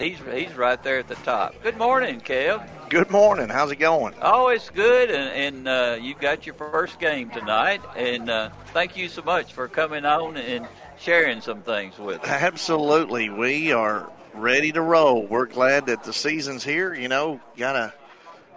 [0.00, 1.60] He's he's right there at the top.
[1.60, 2.64] Good morning, Kev.
[2.88, 3.48] Good morning.
[3.48, 4.14] How's it going?
[4.22, 8.96] Oh, it's good, and, and uh, you got your first game tonight, and uh, thank
[8.96, 10.68] you so much for coming on and
[11.00, 12.28] sharing some things with us.
[12.28, 15.26] Absolutely, we are ready to roll.
[15.26, 16.94] We're glad that the season's here.
[16.94, 17.92] You know, got a,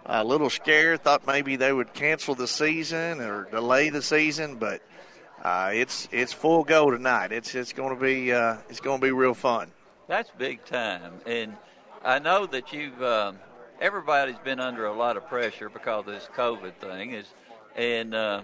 [0.06, 4.84] a little scare, thought maybe they would cancel the season or delay the season, but
[5.44, 7.32] uh, it's it's full go tonight.
[7.32, 9.72] It's it's going to be uh, it's going to be real fun.
[10.12, 11.14] That's big time.
[11.26, 11.56] And
[12.04, 13.38] I know that you've, um,
[13.80, 17.14] everybody's been under a lot of pressure because of this COVID thing.
[17.14, 17.28] Is,
[17.78, 18.42] and uh,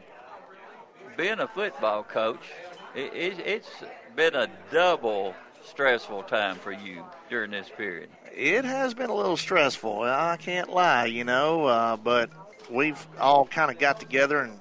[1.18, 2.40] being a football coach,
[2.96, 3.70] it, it, it's
[4.16, 8.12] been a double stressful time for you during this period.
[8.34, 10.04] It has been a little stressful.
[10.04, 12.30] I can't lie, you know, uh, but
[12.72, 14.58] we've all kind of got together and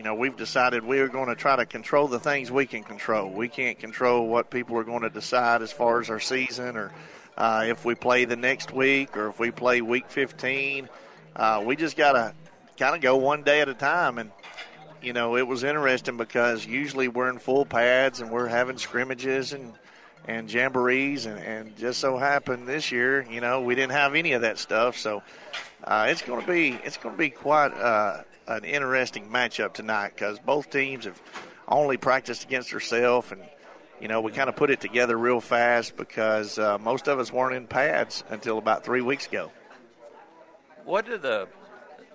[0.00, 2.82] you know, we've decided we are going to try to control the things we can
[2.82, 3.28] control.
[3.28, 6.90] We can't control what people are going to decide as far as our season or
[7.36, 10.88] uh, if we play the next week or if we play week 15.
[11.36, 12.32] Uh, we just got to
[12.78, 14.16] kind of go one day at a time.
[14.16, 14.30] And,
[15.02, 19.52] you know, it was interesting because usually we're in full pads and we're having scrimmages
[19.52, 19.74] and,
[20.26, 21.26] and jamborees.
[21.26, 24.56] And, and just so happened this year, you know, we didn't have any of that
[24.56, 24.96] stuff.
[24.96, 25.22] So
[25.84, 30.12] uh, it's going to be, it's going to be quite, uh, an interesting matchup tonight
[30.14, 31.20] because both teams have
[31.68, 33.40] only practiced against themselves, and
[34.00, 37.32] you know we kind of put it together real fast because uh, most of us
[37.32, 39.50] weren't in pads until about three weeks ago.
[40.84, 41.48] What do the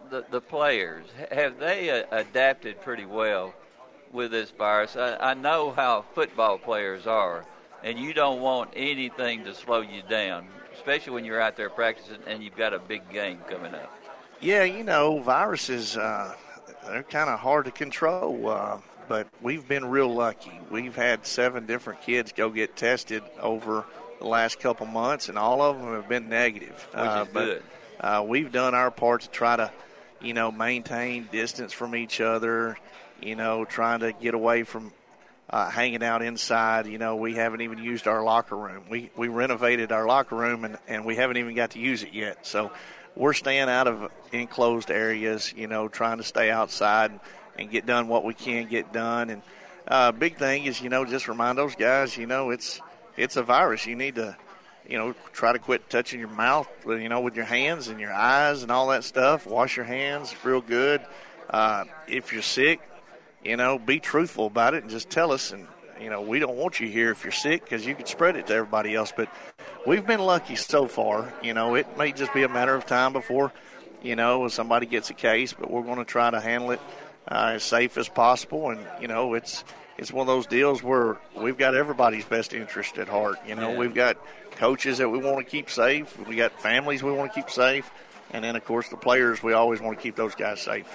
[0.10, 3.54] the, the players have they uh, adapted pretty well
[4.12, 4.96] with this virus?
[4.96, 7.46] I, I know how football players are,
[7.84, 12.20] and you don't want anything to slow you down, especially when you're out there practicing
[12.28, 13.92] and you've got a big game coming up.
[14.42, 16.36] Yeah, you know, viruses, uh,
[16.88, 18.78] they're kind of hard to control, uh,
[19.08, 20.60] but we've been real lucky.
[20.70, 23.86] We've had seven different kids go get tested over
[24.20, 26.88] the last couple months, and all of them have been negative.
[26.92, 27.64] Which uh, is but, good.
[28.00, 29.72] Uh, we've done our part to try to,
[30.22, 32.78] you know, maintain distance from each other,
[33.22, 34.92] you know, trying to get away from
[35.50, 36.88] uh, hanging out inside.
[36.88, 38.84] You know, we haven't even used our locker room.
[38.90, 42.14] We we renovated our locker room and, and we haven't even got to use it
[42.14, 42.46] yet.
[42.46, 42.72] So
[43.16, 47.20] we're staying out of enclosed areas, you know, trying to stay outside
[47.58, 49.30] and get done what we can get done.
[49.30, 49.42] And
[49.88, 52.82] uh, big thing is, you know, just remind those guys, you know, it's
[53.18, 53.86] it's a virus.
[53.86, 54.36] You need to,
[54.88, 58.14] you know, try to quit touching your mouth, you know, with your hands and your
[58.14, 59.48] eyes and all that stuff.
[59.48, 61.02] Wash your hands real good.
[61.50, 62.82] Uh, if you're sick,
[63.44, 65.52] you know, be truthful about it and just tell us.
[65.52, 65.68] And
[66.02, 68.48] you know, we don't want you here if you're sick because you could spread it
[68.48, 69.14] to everybody else.
[69.16, 69.30] But
[69.86, 71.32] we've been lucky so far.
[71.42, 73.52] You know, it may just be a matter of time before,
[74.02, 76.80] you know, somebody gets a case, but we're going to try to handle it
[77.28, 78.70] uh, as safe as possible.
[78.70, 79.64] And, you know, it's
[79.98, 83.38] it's one of those deals where we've got everybody's best interest at heart.
[83.48, 83.78] You know, Yeah.
[83.78, 84.18] we've got
[84.52, 87.90] coaches that we want to keep safe, we got families we want to keep safe,
[88.32, 90.88] and then, of course, the players, we always want to keep those guys safe.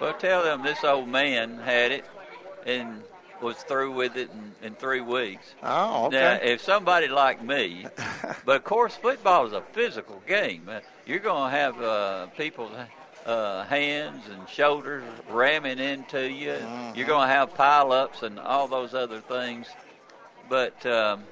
[0.00, 2.04] Well, tell them this old man had it
[2.66, 3.02] and
[3.40, 5.54] was through with it in, in three weeks.
[5.62, 6.16] Oh, okay.
[6.16, 7.86] Now, if somebody like me,
[8.44, 10.68] but of course, football is a physical game.
[11.06, 12.72] You're going to have uh, people's
[13.26, 16.56] uh, hands and shoulders ramming into you.
[16.94, 19.66] You're going to have pile-ups and all those other things.
[20.48, 21.24] But um,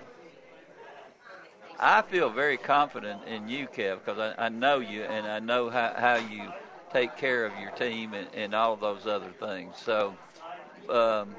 [1.78, 5.70] I feel very confident in you, Kev, because I, I know you and I know
[5.70, 6.52] how, how you
[6.92, 9.74] take care of your team and, and all those other things.
[9.84, 10.14] So
[10.88, 11.34] um,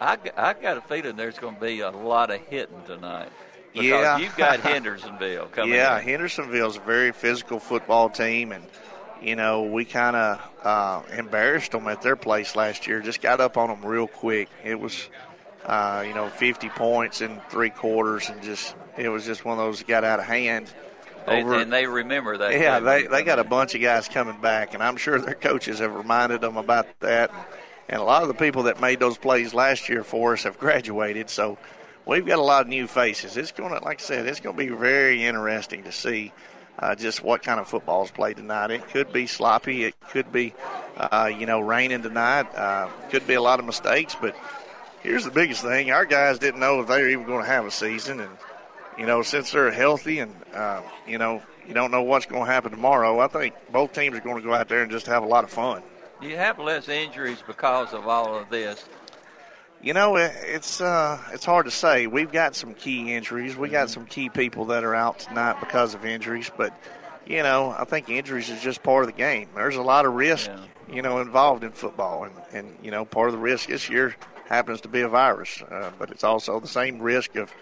[0.00, 3.30] I, I got a feeling there's going to be a lot of hitting tonight.
[3.74, 4.18] Yeah.
[4.18, 6.04] you've got Hendersonville coming Yeah, in.
[6.04, 8.64] Hendersonville's a very physical football team, and
[9.22, 13.00] you know we kind of uh, embarrassed them at their place last year.
[13.00, 14.48] Just got up on them real quick.
[14.64, 15.08] It was,
[15.66, 19.64] uh, you know, 50 points in three quarters, and just it was just one of
[19.64, 20.72] those that got out of hand.
[21.26, 22.52] They- Over, and they remember that.
[22.52, 25.78] yeah, they they got a bunch of guys coming back, and I'm sure their coaches
[25.80, 27.30] have reminded them about that.
[27.88, 30.58] And a lot of the people that made those plays last year for us have
[30.58, 31.56] graduated, so
[32.04, 33.36] we've got a lot of new faces.
[33.36, 36.32] It's going to, like I said, it's going to be very interesting to see
[36.78, 38.70] uh, just what kind of football is played tonight.
[38.70, 40.54] It could be sloppy, it could be,
[40.96, 44.36] uh, you know, raining tonight, uh, could be a lot of mistakes, but
[45.02, 47.64] here's the biggest thing: our guys didn't know if they were even going to have
[47.64, 48.30] a season, and
[48.98, 52.50] you know, since they're healthy and uh, you know, you don't know what's going to
[52.50, 53.18] happen tomorrow.
[53.20, 55.44] I think both teams are going to go out there and just have a lot
[55.44, 55.82] of fun.
[56.20, 58.84] Do you have less injuries because of all of this?
[59.80, 62.08] You know, it's uh, it's hard to say.
[62.08, 63.56] We've got some key injuries.
[63.56, 66.76] We got some key people that are out tonight because of injuries, but
[67.26, 69.48] you know, I think injuries is just part of the game.
[69.54, 70.94] There's a lot of risk, Yeah.
[70.94, 74.16] you know, involved in football, and and you know, part of the risk this year
[74.48, 77.52] happens to be a virus, uh, but it's also the same risk of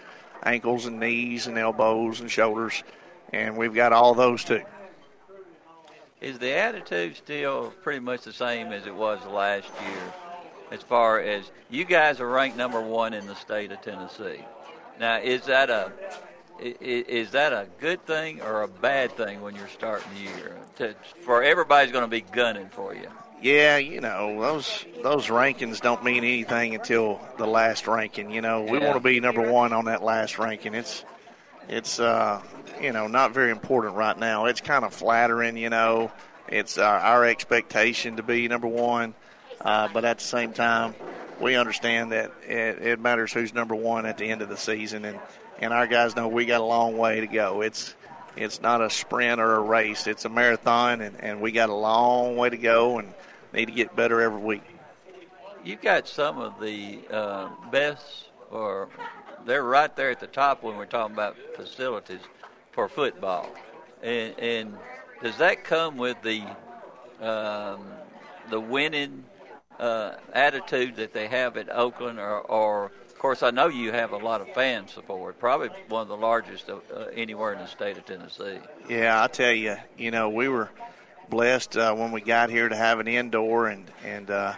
[0.41, 2.83] ankles and knees and elbows and shoulders,
[3.31, 4.63] and we've got all those too.
[6.19, 10.13] Is the attitude still pretty much the same as it was last year?
[10.71, 14.43] As far as you guys are ranked number one in the state of Tennessee.
[14.99, 15.91] Now, is that a
[16.59, 20.57] is that a good thing or a bad thing when you're starting the year?
[20.77, 23.07] To, for everybody's going to be gunning for you.
[23.39, 28.31] Yeah, you know those those rankings don't mean anything until the last ranking.
[28.31, 28.85] You know, we Yeah.
[28.85, 30.73] want to be number one on that last ranking.
[30.73, 31.05] It's
[31.69, 32.41] it's uh,
[32.81, 34.45] you know not very important right now.
[34.45, 35.57] It's kind of flattering.
[35.57, 36.11] You know,
[36.47, 39.13] it's our, our expectation to be number one,
[39.61, 40.95] uh, but at the same time,
[41.39, 45.05] we understand that it, it matters who's number one at the end of the season,
[45.05, 45.19] and
[45.59, 47.61] and our guys know we got a long way to go.
[47.61, 47.95] It's
[48.35, 50.07] it's not a sprint or a race.
[50.07, 53.13] It's a marathon, and, and we got a long way to go and
[53.53, 54.63] need to get better every week.
[55.63, 58.89] You've got some of the uh, best, or
[59.47, 62.19] they're right there at the top when we're talking about facilities
[62.71, 63.49] for football.
[64.03, 64.77] And, and
[65.23, 66.43] does that come with the
[67.19, 67.87] um,
[68.51, 69.23] the winning
[69.79, 74.11] uh, attitude that they have at Oakland, or, or of course I know you have
[74.11, 76.79] a lot of fan support, probably one of the largest uh,
[77.13, 78.59] anywhere in the state of Tennessee.
[78.87, 80.69] Yeah, I tell you, you know, we were
[81.29, 84.53] blessed uh, when we got here to have an indoor, and and uh,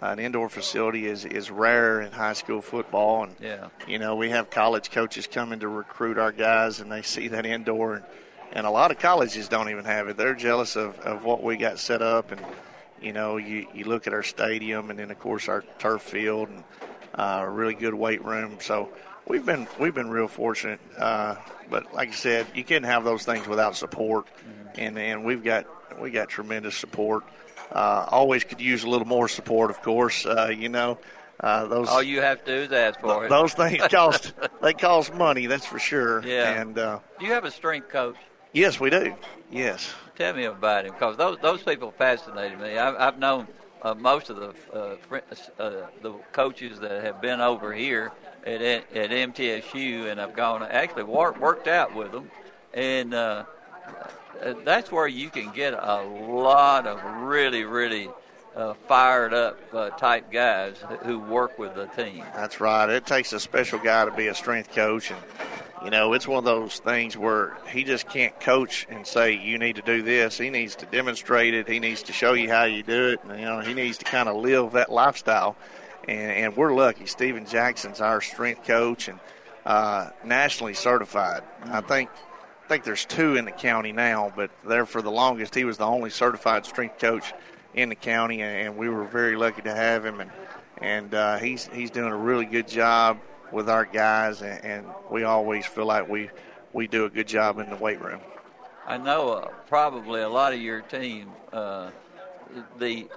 [0.00, 3.68] an indoor facility is is rare in high school football, and Yeah.
[3.86, 7.44] you know we have college coaches coming to recruit our guys, and they see that
[7.46, 8.04] indoor, and,
[8.52, 10.16] and a lot of colleges don't even have it.
[10.16, 12.40] They're jealous of, of what we got set up, and
[13.00, 16.48] you know you you look at our stadium, and then of course our turf field,
[16.48, 16.64] and
[17.14, 18.58] uh, a really good weight room.
[18.60, 18.90] So
[19.26, 20.80] we've been we've been real fortunate.
[20.96, 21.36] Uh,
[21.70, 24.26] but like I said, you can't have those things without support,
[24.76, 25.66] and and we've got
[26.00, 27.24] we got tremendous support.
[27.72, 30.24] Uh, always could use a little more support, of course.
[30.24, 30.98] Uh, you know,
[31.40, 33.28] uh, those All you have to do is ask for it.
[33.28, 34.32] those things cost
[34.62, 36.26] they cost money, that's for sure.
[36.26, 36.60] Yeah.
[36.60, 38.16] And uh, Do you have a strength coach?
[38.52, 39.14] yes, we do.
[39.50, 39.90] Yes.
[40.16, 42.76] Tell me about him, because those those people fascinated me.
[42.76, 43.46] I've, I've known
[43.82, 44.96] uh, most of the uh,
[45.62, 48.10] uh, the coaches that have been over here
[48.44, 52.30] at at MTSU, and I've gone actually work, worked out with them,
[52.74, 53.14] and
[54.64, 58.08] that's where you can get a lot of really really
[58.56, 62.24] uh, fired up uh, type guys who work with the team.
[62.34, 62.88] That's right.
[62.88, 65.20] It takes a special guy to be a strength coach, and
[65.84, 69.58] you know it's one of those things where he just can't coach and say you
[69.58, 70.38] need to do this.
[70.38, 71.68] He needs to demonstrate it.
[71.68, 73.20] He needs to show you how you do it.
[73.24, 75.56] And, you know, he needs to kind of live that lifestyle.
[76.08, 77.06] And, and we're lucky.
[77.06, 79.20] Steven Jackson's our strength coach and
[79.66, 81.42] uh, nationally certified.
[81.64, 82.10] I think.
[82.68, 85.78] I think there's two in the county now, but there for the longest, he was
[85.78, 87.32] the only certified strength coach
[87.72, 90.20] in the county, and, we were very lucky to have him.
[90.20, 90.30] And
[90.82, 93.20] and uh, he's he's doing a really good job
[93.52, 96.28] with our guys, and, and we always feel like we
[96.74, 98.20] we do a good job in the weight room.
[98.86, 101.88] I know uh, probably a lot of your team, uh,
[102.78, 103.08] the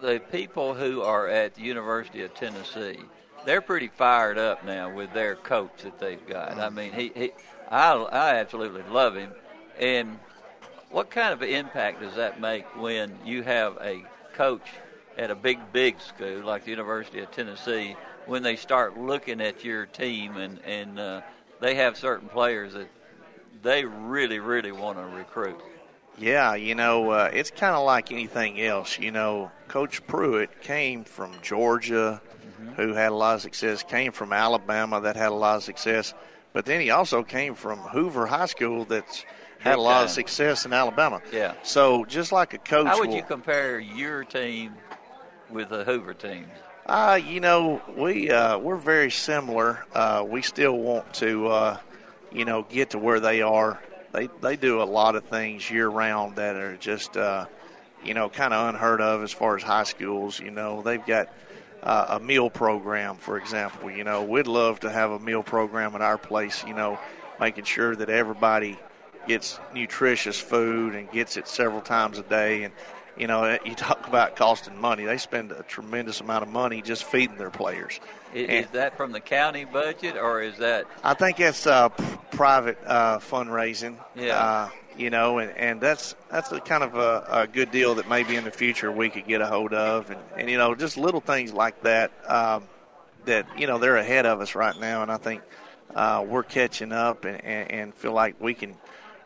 [0.00, 3.00] the people who are at the University of Tennessee,
[3.44, 6.56] they're pretty fired up now with their coach that they've got.
[6.56, 7.32] I mean, he, he
[7.70, 9.30] I, I absolutely love him.
[9.78, 10.18] And
[10.90, 14.66] what kind of impact does that make when you have a coach
[15.16, 17.96] at a big, big school like the University of Tennessee
[18.26, 21.20] when they start looking at your team and, and uh,
[21.60, 22.88] they have certain players that
[23.62, 25.60] they really, really want to recruit?
[26.18, 28.98] Yeah, you know, uh, it's kind of like anything else.
[28.98, 32.20] You know, Coach Pruitt came from Georgia,
[32.76, 36.12] who had a lot of success, came from Alabama, that had a lot of success,
[36.52, 39.24] but then he also came from Hoover High School, that's
[39.58, 41.20] had a lot of success in Alabama.
[41.32, 41.54] Yeah.
[41.62, 44.74] So just like a coach, How would will- you compare your team
[45.50, 46.46] with the Hoover team?
[46.86, 49.84] Uh, you know, we uh, we're very similar.
[49.94, 51.78] Uh, we still want to, uh,
[52.32, 53.80] you know, get to where they are.
[54.12, 57.46] They they do a lot of things year round that are just, uh,
[58.02, 60.40] you know, kind of unheard of as far as high schools.
[60.40, 61.28] You know, they've got
[61.82, 63.90] uh, a meal program, for example.
[63.90, 66.64] You know, we'd love to have a meal program at our place.
[66.64, 66.98] You know,
[67.38, 68.78] making sure that everybody
[69.26, 72.74] gets nutritious food and gets it several times a day and
[73.20, 75.04] you know, you talk about costing money.
[75.04, 78.00] They spend a tremendous amount of money just feeding their players.
[78.34, 81.90] I- And- Is that from the county budget or is that I think it's uh,
[81.90, 83.96] p- private uh, fundraising.
[84.16, 84.38] Yeah.
[84.38, 88.08] Uh, you know, and, and that's that's a kind of a, a good deal that
[88.08, 90.96] maybe in the future we could get a hold of, and, and you know, just
[90.96, 92.10] little things like that.
[92.26, 92.64] Um,
[93.26, 95.42] that you know they're ahead of us right now, and I think
[95.94, 98.74] uh, we're catching up and, and, and feel like we can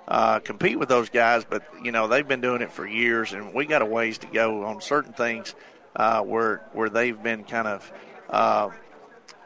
[0.08, 1.44] uh, compete with those guys.
[1.44, 4.26] But you know they've been doing it for years, and we got a ways to
[4.26, 5.54] go on certain things
[5.96, 7.92] uh, where where they've been kind of
[8.30, 8.70] uh,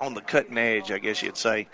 [0.00, 1.68] on the cutting edge, I guess you'd say.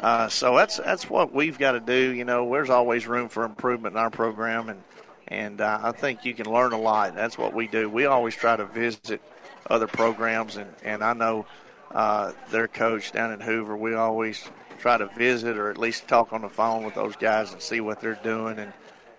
[0.00, 2.12] Uh, so that's that's what we've got to do.
[2.14, 4.82] You know, there's always room for improvement in our program, and
[5.28, 7.14] and uh, I think you can learn a lot.
[7.14, 7.88] That's what we do.
[7.88, 9.20] We always try to visit
[9.68, 11.46] other programs, and and I know
[11.92, 13.76] uh, their coach down in Hoover.
[13.76, 14.42] We always
[14.76, 17.80] try to visit or at least talk on the phone with those guys and see
[17.80, 18.72] what they're doing and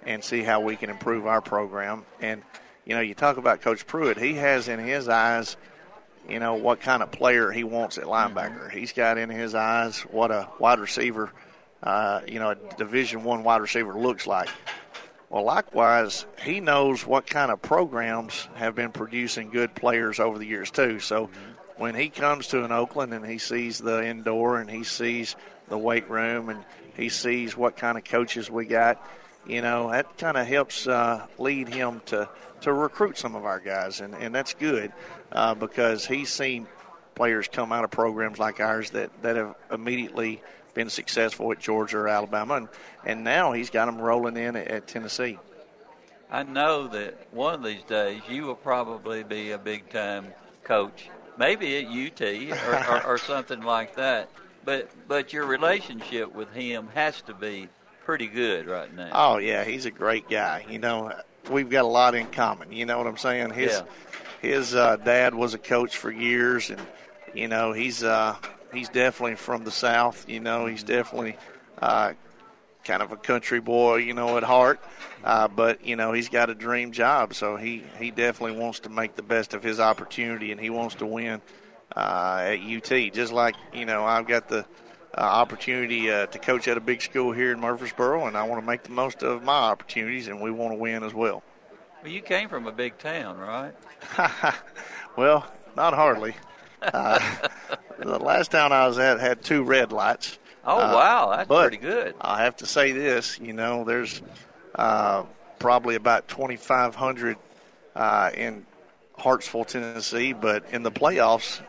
[0.05, 2.05] and see how we can improve our program.
[2.21, 2.41] And
[2.85, 4.17] you know, you talk about Coach Pruitt.
[4.17, 5.57] He has in his eyes
[6.27, 8.69] you know what kind of player he wants at linebacker.
[8.71, 11.31] He's got in his eyes what a wide receiver,
[11.83, 14.49] uh, you know, a Division One wide receiver looks like.
[15.29, 20.45] Well, likewise, he knows what kind of programs have been producing good players over the
[20.45, 20.99] years too.
[20.99, 21.29] So
[21.77, 25.35] when he comes to an Oakland and he sees the indoor and he sees
[25.69, 26.63] the weight room and
[26.95, 29.05] he sees what kind of coaches we got,
[29.45, 32.27] you know, that kind of helps uh, lead him to
[32.61, 34.91] to recruit some of our guys, and, and that's good
[35.31, 36.67] uh, because he's seen
[37.15, 40.41] players come out of programs like ours that, that have immediately
[40.73, 42.67] been successful at Georgia or Alabama, and,
[43.05, 45.37] and now he's got them rolling in at, at Tennessee.
[46.29, 51.09] I know that one of these days you will probably be a big time coach,
[51.37, 52.21] maybe at UT
[52.67, 54.29] or, or, or something like that.
[54.65, 57.69] But but your relationship with him has to be
[58.03, 59.09] pretty good right now.
[59.13, 60.65] Oh yeah, he's a great guy.
[60.69, 61.13] You know,
[61.49, 62.71] we've got a lot in common.
[62.71, 63.51] You know what I'm saying?
[63.51, 63.83] His Yeah.
[64.41, 66.81] his uh, dad was a coach for years, and
[67.33, 68.35] you know he's uh,
[68.73, 70.27] he's definitely from the South.
[70.27, 71.37] You know, he's definitely
[71.81, 72.13] uh,
[72.87, 73.97] kind of a country boy.
[73.97, 74.79] You know, at heart,
[75.23, 78.89] uh, but you know he's got a dream job, so he he definitely wants to
[78.89, 81.41] make the best of his opportunity, and he wants to win
[81.95, 83.13] uh, at UT.
[83.13, 84.65] Just like you know, I've got the
[85.15, 88.61] uh, opportunity uh, to coach at a big school here in Murfreesboro, and I want
[88.61, 91.43] to make the most of my opportunities, and we want to win as well.
[92.01, 93.73] Well, you came from a big town, right?
[95.17, 96.35] well, not hardly.
[96.81, 97.19] Uh,
[97.99, 100.37] the last town I was at had two red lights.
[100.67, 102.15] Oh Uh, wow, that's pretty good.
[102.21, 104.21] I have to say this, you know, there's
[104.75, 105.23] uh,
[105.59, 107.37] probably about 2,500
[107.95, 108.65] uh, in
[109.17, 111.61] Hartsville, Tennessee, but in the playoffs,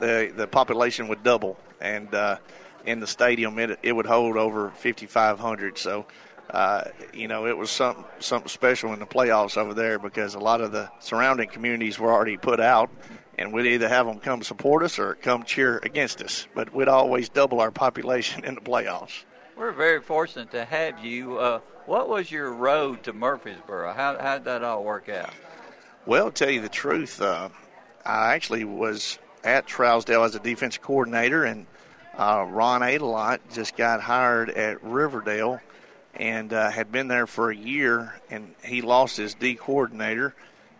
[0.00, 2.38] the the population would double, and uh,
[2.86, 5.78] in the stadium, it it would hold over 5,500.
[5.78, 6.06] So.
[6.50, 10.38] Uh, you know, it was something something special in the playoffs over there because a
[10.38, 12.88] lot of the surrounding communities were already put out,
[13.38, 16.46] and we'd either have them come support us or come cheer against us.
[16.54, 19.24] But we'd always double our population in the playoffs.
[19.56, 21.38] We're very fortunate to have you.
[21.38, 23.92] Uh, what was your road to Murfreesboro?
[23.92, 25.30] How how did that all work out?
[26.06, 27.48] Well, to tell you the truth, uh,
[28.04, 31.66] I actually was at Trousdale as a defense coordinator, and
[32.16, 35.60] uh, Ron Aydelott just got hired at Riverdale
[36.14, 40.34] and uh, had been there for a year, and he lost his D coordinator,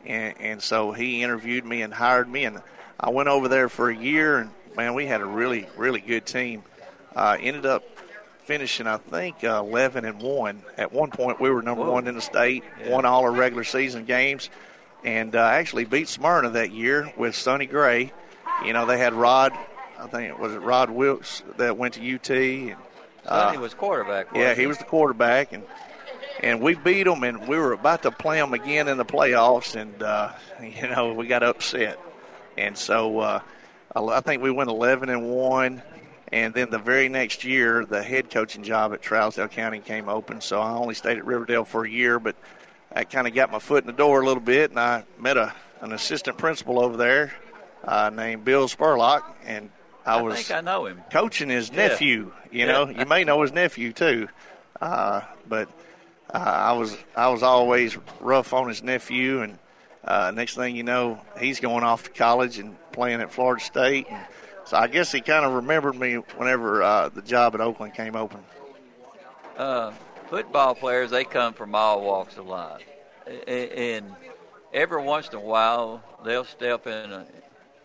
[0.06, 2.60] and, and so he interviewed me and hired me, and
[2.98, 6.26] I went over there for a year, and man, we had a really, really good
[6.26, 6.62] team.
[7.14, 7.82] Uh, ended up
[8.44, 10.62] finishing, I think, uh, 11 and one.
[10.76, 11.92] At one point, we were number Whoa.
[11.92, 12.90] one in the state, Yeah.
[12.90, 14.50] won all our regular season games,
[15.04, 18.12] and uh, actually beat Smyrna that year with Sonny Gray.
[18.64, 19.52] You know, they had Rod,
[19.98, 22.76] I think it was Rod Wilkes that went to UT, and
[23.26, 24.28] Sonny was quarterback.
[24.34, 25.62] yeah, he was the quarterback, and
[26.42, 29.74] and we beat them, and we were about to play them again in the playoffs,
[29.74, 31.98] and uh, you know we got upset,
[32.56, 33.40] and so uh,
[33.94, 35.82] I I think we went 11 and one,
[36.32, 40.40] and then the very next year the head coaching job at Trousdale County came open,
[40.40, 42.36] so I only stayed at Riverdale for a year, but
[42.92, 45.36] that kind of got my foot in the door a little bit, and I met
[45.36, 47.32] a an assistant principal over there
[47.84, 49.70] uh, named Bill Spurlock, and
[50.04, 51.00] I, I was think I know him.
[51.12, 51.88] coaching his Yeah.
[51.88, 52.32] nephew.
[52.50, 54.26] You know, you may know his nephew too,
[54.80, 55.68] uh, but
[56.32, 59.58] uh, I was I was always rough on his nephew, and
[60.04, 64.06] uh, next thing you know, he's going off to college and playing at Florida State.
[64.10, 64.24] And
[64.64, 68.14] so I guess he kind of remembered me whenever uh, the job at Oakland came
[68.16, 68.40] open.
[69.56, 69.92] uh,
[70.28, 72.82] football players they come from all walks of life,
[73.46, 74.04] and
[74.74, 77.26] every once in a while they'll step in a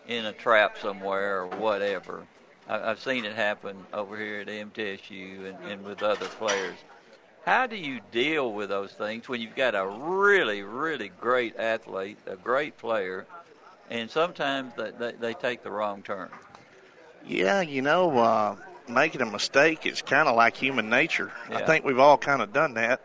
[0.06, 2.26] in a trap somewhere or whatever.
[2.68, 6.76] I've seen it happen over here at MTSU and, and with other players.
[7.44, 12.16] How do you deal with those things when you've got a really, really great athlete,
[12.26, 13.26] a great player,
[13.90, 16.30] and sometimes they, they, they take the wrong turn?
[17.26, 18.56] Yeah, you know, uh,
[18.88, 21.32] making a mistake is kind of like human nature.
[21.50, 23.02] I think we've all kind of done that.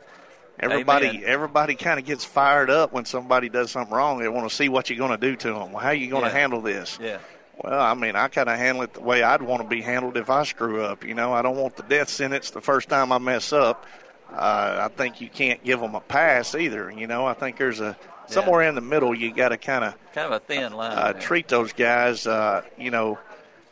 [0.62, 1.24] Everybody, Amen.
[1.26, 4.20] everybody kind of gets fired up when somebody does something wrong.
[4.20, 5.72] They want to see what you're going to do to them.
[5.72, 6.34] Well, how are you going to Yeah.
[6.38, 6.98] handle this?
[7.02, 7.20] Yeah.
[7.64, 10.16] Well, I mean, I kind of handle it the way I'd want to be handled
[10.18, 11.06] if I screw up.
[11.06, 13.86] You know, I don't want the death sentence the first time I mess up.
[14.34, 16.92] Uh, I think you can't give them a pass either.
[16.92, 19.96] You know, I think there's a somewhere in the middle you got to kind of
[20.14, 20.98] Kind of a thin line.
[20.98, 23.18] uh, treat those guys, uh, you know,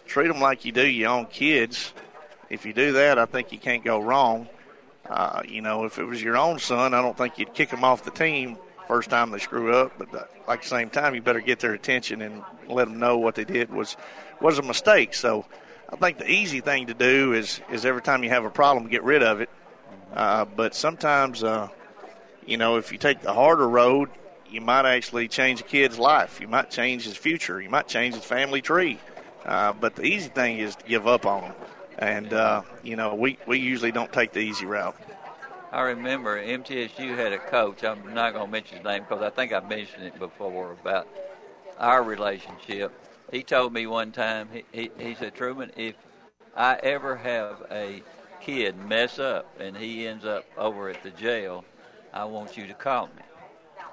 [0.07, 1.93] treat them like you do your own kids.
[2.49, 4.47] If you do that, I think you can't go wrong.
[5.07, 7.83] Uh, you know, if it was your own son, I don't think you'd kick them
[7.83, 9.91] off the team first time they screw up.
[9.97, 13.17] But uh, like the same time, you better get their attention and let them know
[13.17, 13.95] what they did was
[14.41, 15.13] was a mistake.
[15.13, 15.45] So
[15.89, 18.87] I think the easy thing to do is is every time you have a problem,
[18.87, 19.49] get rid of it.
[20.13, 21.69] Uh, but sometimes, uh,
[22.45, 24.09] you know, if you take the harder road,
[24.49, 26.39] you might actually change a kid's life.
[26.39, 27.61] You might change his future.
[27.61, 28.99] You might change his family tree.
[29.45, 31.53] Uh, but the easy thing is to give up on them.
[31.99, 34.95] And, uh, you know, we, we usually don't take the easy route.
[35.71, 37.83] I remember MTSU had a coach.
[37.83, 41.07] I'm not going to mention his name because I think I mentioned it before about
[41.77, 42.93] our relationship.
[43.31, 45.95] He told me one time, he, he, he said, Truman, if
[46.55, 48.01] I ever have a
[48.47, 51.65] kid mess up and he ends up over at the jail,
[52.13, 53.23] I want you to call me.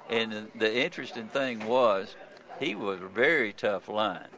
[0.09, 2.15] And the, interesting thing was,
[2.59, 4.29] he was a very tough line,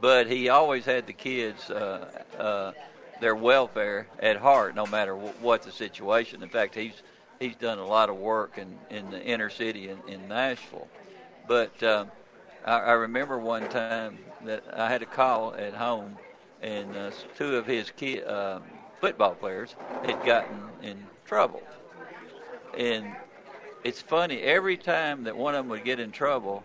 [0.00, 2.06] but he always had the kids uh,
[2.38, 2.72] uh,
[3.20, 6.44] their welfare at heart, no matter w- what the situation.
[6.44, 7.02] In fact, he's
[7.40, 10.86] he's done a lot of work in in the inner city in, in Nashville.
[11.48, 12.10] But um,
[12.64, 16.16] I, I remember one time that I had a call at home,
[16.62, 18.60] and uh, two of his kid, uh,
[19.00, 19.74] football players
[20.04, 21.62] had gotten in trouble,
[22.76, 23.06] and
[23.84, 26.64] it's funny every time that one of them would get in trouble,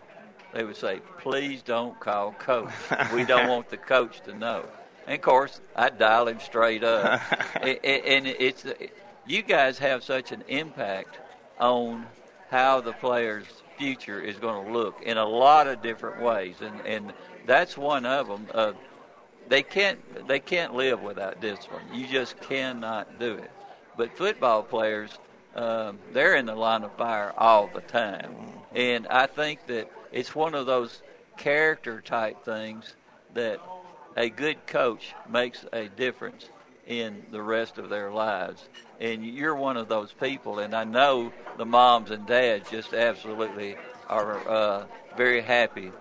[0.54, 2.72] they would say, "Please don't call coach.
[3.14, 4.66] We don't want the coach to know."
[5.06, 7.22] And of course, I dial him straight up.
[7.62, 8.66] and it's
[9.26, 11.20] you guys have such an impact
[11.60, 12.06] on
[12.50, 13.46] how the player's
[13.78, 17.14] future is going to look in a lot of different ways, and and
[17.46, 18.48] that's one of them.
[18.54, 18.74] Uh,
[19.52, 21.84] they can't they can't live without discipline.
[21.94, 23.52] You just cannot do it.
[23.98, 25.12] But football players,
[25.56, 28.34] um, they're in the line of fire all the time,
[28.74, 31.02] and I think that it's one of those
[31.36, 32.96] character type things
[33.34, 33.60] that
[34.16, 36.48] a good coach makes a difference
[36.88, 38.70] in the rest of their lives.
[39.02, 43.76] And you're one of those people, and I know the moms and dads just absolutely
[44.08, 44.86] are uh,
[45.18, 45.92] very happy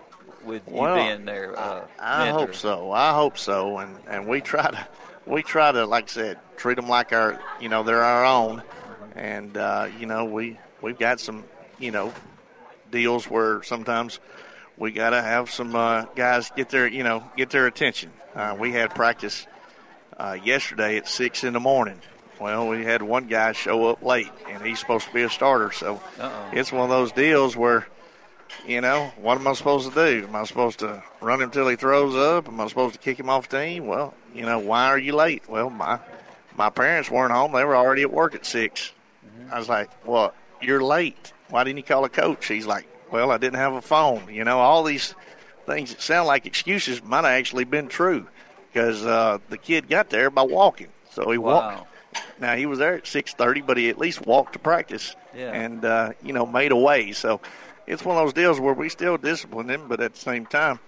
[0.45, 1.59] with you well, being there.
[1.59, 2.93] Uh, I, I hope so.
[2.93, 4.89] I hope so, and and we try to
[5.27, 8.63] we try to like I said treat them like our you know they're our own,
[9.15, 11.45] and uh, you know we we've got some
[11.79, 12.13] you know
[12.91, 14.21] deals where sometimes
[14.77, 18.13] we got to have some uh, guys get their you know get their attention.
[18.35, 19.47] Uh, we had practice
[20.17, 22.01] uh, yesterday at six in the morning.
[22.41, 25.73] Well, we had one guy show up late, and he's supposed to be a starter.
[25.73, 26.51] So Uh-oh.
[26.53, 27.87] it's one of those deals where,
[28.67, 30.27] you know, what am I supposed to do?
[30.27, 32.49] Am I supposed to run him till he throws up?
[32.49, 33.87] Am I supposed to kick him off the team?
[33.87, 35.49] Well, you know, why are you late?
[35.49, 35.99] Well, my
[36.57, 38.93] my parents weren't home; they were already at work at 6
[39.27, 39.55] mm-hmm.
[39.55, 41.33] I was like, "Well, you're late.
[41.49, 44.33] Why didn't you call a coach?" He's like, well, I didn't have a phone.
[44.33, 45.15] You know, all these
[45.67, 48.27] things that sound like excuses might have actually been true
[48.73, 50.89] because uh, the kid got there by walking.
[51.11, 51.55] So he wow.
[51.55, 51.87] walked.
[52.41, 55.53] Now he was there at six thirty, but he at least walked to practice yeah.
[55.53, 57.13] and uh, you know made a way.
[57.13, 57.41] So
[57.91, 60.79] it's one of those deals where we still discipline him, but at the same time,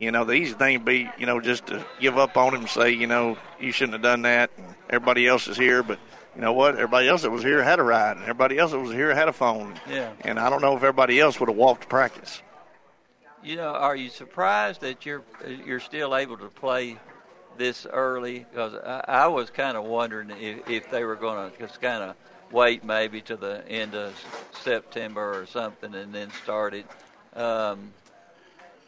[0.00, 2.68] you know, the easy thing be you know just to give up on him, and
[2.68, 5.98] say you know you shouldn't have done that, and everybody else is here, but
[6.34, 6.74] you know what?
[6.74, 9.28] Everybody else that was here had a ride, and everybody else that was here had
[9.28, 9.74] a phone.
[9.88, 10.12] Yeah.
[10.22, 12.42] And I don't know if everybody else would have walked to practice.
[13.42, 15.22] You know, are you surprised that you're
[15.64, 16.98] you're still able to play
[17.56, 18.46] this early?
[18.50, 22.02] Because I, I was kind of wondering if, if they were going to just kind
[22.02, 22.16] of
[22.50, 24.14] wait maybe to the end of
[24.62, 26.86] September or something and then start it.
[27.34, 27.92] Um,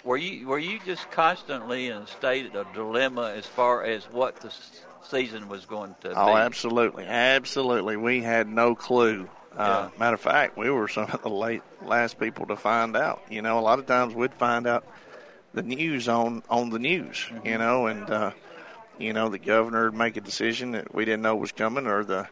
[0.04, 4.36] were you were you just constantly in a state of dilemma as far as what
[4.36, 4.52] the
[5.02, 6.32] season was going to oh, be.
[6.32, 7.96] absolutely, absolutely.
[7.96, 9.28] We had no clue.
[9.56, 9.98] Uh, yeah.
[9.98, 13.22] Matter of fact, we were some of the late last people to find out.
[13.28, 14.86] You know, a lot of times we'd find out
[15.52, 17.26] the news on on the news.
[17.28, 17.46] Mm-hmm.
[17.46, 18.30] You know, and uh,
[18.98, 22.04] you know the governor would make a decision that we didn't know was coming, or
[22.04, 22.28] the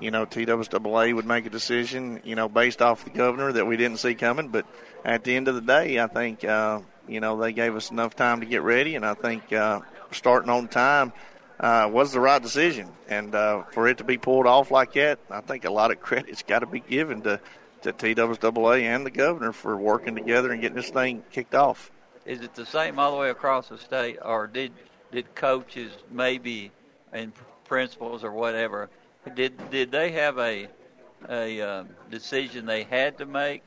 [0.00, 2.20] you know TSSAA would make a decision.
[2.24, 4.48] You know, based off the governor that we didn't see coming.
[4.48, 4.66] But
[5.04, 8.16] at the end of the day, I think uh, you know they gave us enough
[8.16, 11.12] time to get ready, and I think uh, starting on time
[11.60, 12.88] uh, was the right decision.
[13.08, 16.00] And uh, for it to be pulled off like that, I think a lot of
[16.02, 17.40] credit's got to be given to,
[17.82, 21.90] to TSSAA and the governor for working together and getting this thing kicked off.
[22.24, 24.72] Is it the same all the way across the state, or did
[25.10, 26.70] did coaches maybe
[27.12, 27.32] and
[27.64, 28.88] principals or whatever
[29.34, 30.68] did did they have a
[31.28, 33.62] a uh, decision they had to make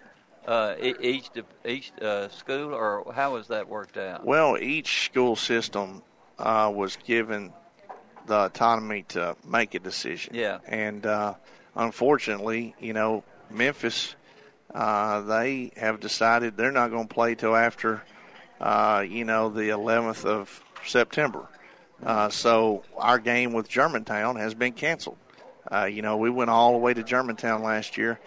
[0.47, 1.29] uh, each
[1.65, 4.25] each uh, school, or how was that worked out?
[4.25, 6.03] Well, each school system
[6.37, 7.53] uh, was given
[8.27, 10.35] the autonomy to make a decision.
[10.35, 10.59] Yeah.
[10.67, 11.35] And uh,
[11.75, 14.15] unfortunately, you know, Memphis,
[14.73, 18.03] uh, they have decided they're not going to play till after,
[18.59, 21.47] uh, you know, the 11th of September.
[22.03, 25.17] Uh, so our game with Germantown has been canceled.
[25.71, 28.19] Uh, you know, we went all the way to Germantown last year,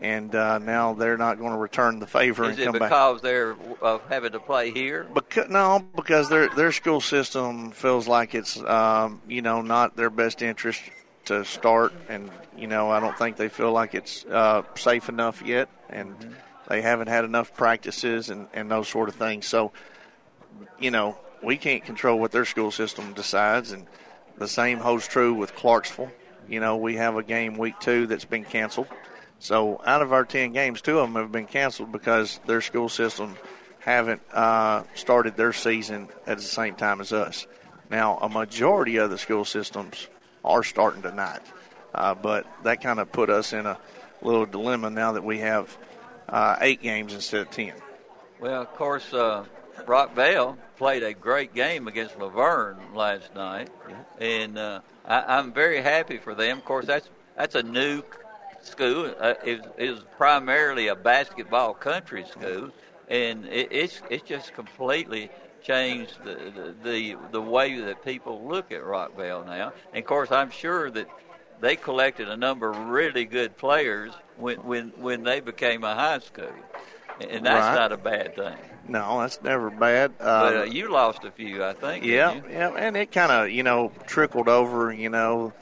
[0.00, 2.90] and uh, now they're not going to return the favor Is and it come back.
[2.90, 5.06] because they're uh, having to play here?
[5.14, 10.10] Because, no, because their their school system feels like it's um, you know not their
[10.10, 10.82] best interest
[11.26, 15.42] to start, and you know I don't think they feel like it's uh, safe enough
[15.42, 16.34] yet, and
[16.68, 19.46] they haven't had enough practices and, and those sort of things.
[19.46, 19.72] So,
[20.78, 23.86] you know, we can't control what their school system decides, and
[24.38, 26.10] the same holds true with Clarksville.
[26.52, 28.88] You know, we have a game week two that's been canceled.
[29.38, 32.90] So out of our ten games, two of them have been canceled because their school
[32.90, 33.36] system
[33.78, 37.46] haven't uh, started their season at the same time as us.
[37.90, 40.08] Now, a majority of the school systems
[40.44, 41.40] are starting tonight,
[41.94, 43.78] uh, but that kind of put us in a
[44.20, 45.74] little dilemma now that we have
[46.28, 47.72] uh, eight games instead of ten.
[48.40, 49.46] Well, of course, uh,
[49.86, 53.70] Rockvale played a great game against La Vergne last night,
[54.20, 56.58] and uh, I, I'm very happy for them.
[56.58, 58.02] Of course, that's that's a new
[58.60, 59.12] school.
[59.18, 62.70] Uh, it, it was primarily a basketball country school,
[63.08, 65.30] and it, it's it's just completely
[65.62, 69.72] changed the, the the way that people look at Rockvale now.
[69.92, 71.08] And of course, I'm sure that
[71.60, 76.18] they collected a number of really good players when when when they became a high
[76.18, 76.52] school,
[77.20, 77.72] and that's Right.
[77.72, 78.71] not a bad thing.
[78.88, 80.12] No, that's never bad.
[80.18, 82.04] But uh, Um, you lost a few, I think.
[82.04, 84.92] Yeah, yeah, and it kind of you know trickled over.
[84.92, 85.52] You know,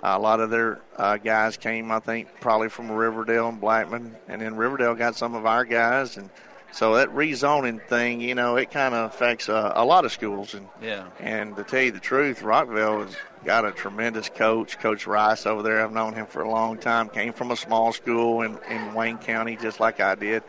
[0.00, 4.40] a lot of their uh, guys came, I think, probably from Riverdale and Blackman, and
[4.42, 6.28] then Riverdale got some of our guys, and
[6.72, 10.52] so that rezoning thing, you know, it kind of affects uh, a lot of schools.
[10.52, 11.04] And Yeah.
[11.20, 15.62] and to tell you the truth, Rockvale has got a tremendous coach, Coach Rice over
[15.62, 15.82] there.
[15.82, 17.08] I've known him for a long time.
[17.08, 20.42] Came from a small school in in Wayne County, just like I did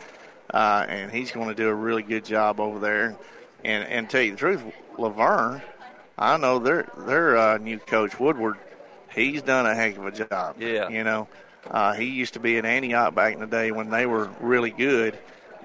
[0.54, 3.18] uh, and he's going to do a really good job over there.
[3.64, 4.64] And and tell you the truth,
[4.98, 5.62] La Vergne,
[6.18, 8.58] I know their their uh, new coach Woodward,
[9.14, 10.56] he's done a heck of a job.
[10.60, 10.90] Yeah.
[10.90, 11.28] you know,
[11.70, 14.72] uh, he used to be at Antioch back in the day when they were really
[14.72, 15.18] good.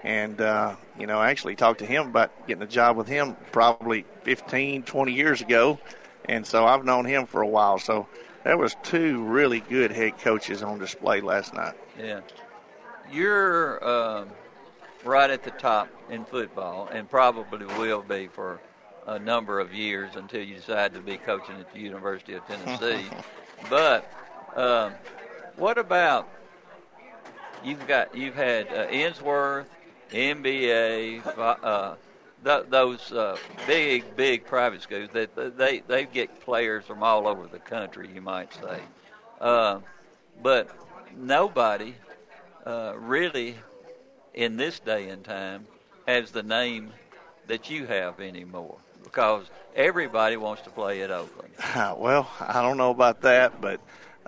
[0.04, 3.36] And, uh, you know, I actually talked to him about getting a job with him
[3.52, 5.78] probably 15, 20 years ago.
[6.24, 7.78] And so I've known him for a while.
[7.78, 8.08] So
[8.42, 11.74] there was two really good head coaches on display last night.
[11.98, 12.20] Yeah.
[13.12, 14.28] You're um,
[15.04, 18.60] right at the top in football, and probably will be for
[19.06, 23.06] a number of years until you decide to be coaching at the University of Tennessee.
[23.70, 24.10] but
[24.54, 24.92] um,
[25.56, 26.28] what about
[27.64, 29.66] you've got you've had uh, Ensworth,
[30.12, 31.94] MBA, uh,
[32.44, 33.36] th- those uh,
[33.66, 38.08] big big private schools that that they they get players from all over the country.
[38.14, 38.80] You might say,
[39.40, 39.80] uh,
[40.42, 40.68] but
[41.16, 41.94] nobody
[42.64, 43.56] uh, really
[44.34, 45.66] in this day and time
[46.06, 46.92] has the name
[47.46, 51.52] that you have anymore because everybody wants to play at Oakland.
[51.98, 53.80] well, I don't know about that, but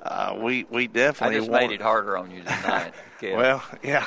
[0.02, 1.68] uh, we we I definitely just want.
[1.68, 2.92] made it harder on you tonight.
[3.20, 3.38] Kevin.
[3.38, 4.06] Well, yeah,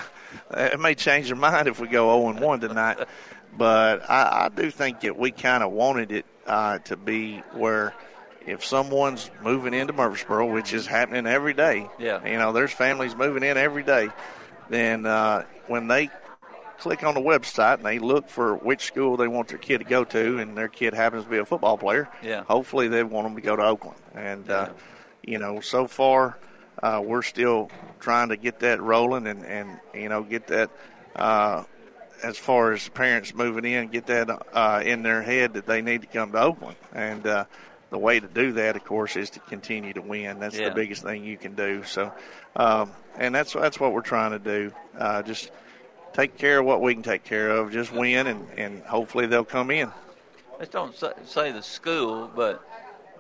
[0.52, 2.98] it may change their mind if we go 0 and 1 tonight,
[3.58, 7.94] but I, I do think that we kind of wanted it uh, to be where
[8.46, 12.24] if someone's moving into Murfreesboro, which is happening every day, Yeah.
[12.26, 14.10] you know, there's families moving in every day,
[14.70, 16.10] then uh, when they
[16.80, 19.84] click on the website and they look for which school they want their kid to
[19.84, 22.44] go to, and their kid happens to be a football player, Yeah.
[22.44, 23.98] hopefully they want them to go to Oakland.
[24.14, 24.70] And, uh,
[25.24, 26.38] you know, so far
[26.84, 30.70] uh, we're still trying to get that rolling and, and you know, get that
[31.16, 31.64] uh,
[32.24, 36.02] as far as parents moving in, get that uh, in their head that they need
[36.02, 36.78] to come to Oakland.
[36.94, 37.46] And uh,
[37.90, 40.40] the way to do that, of course, is to continue to win.
[40.40, 40.70] That's Yeah.
[40.70, 41.84] the biggest thing you can do.
[41.84, 42.12] So,
[42.56, 44.72] um, and that's that's what we're trying to do.
[44.98, 45.52] Uh, just
[46.14, 47.72] take care of what we can take care of.
[47.72, 49.92] Just win, and, and hopefully they'll come in.
[50.60, 50.96] let's don't
[51.26, 52.62] say, the school, but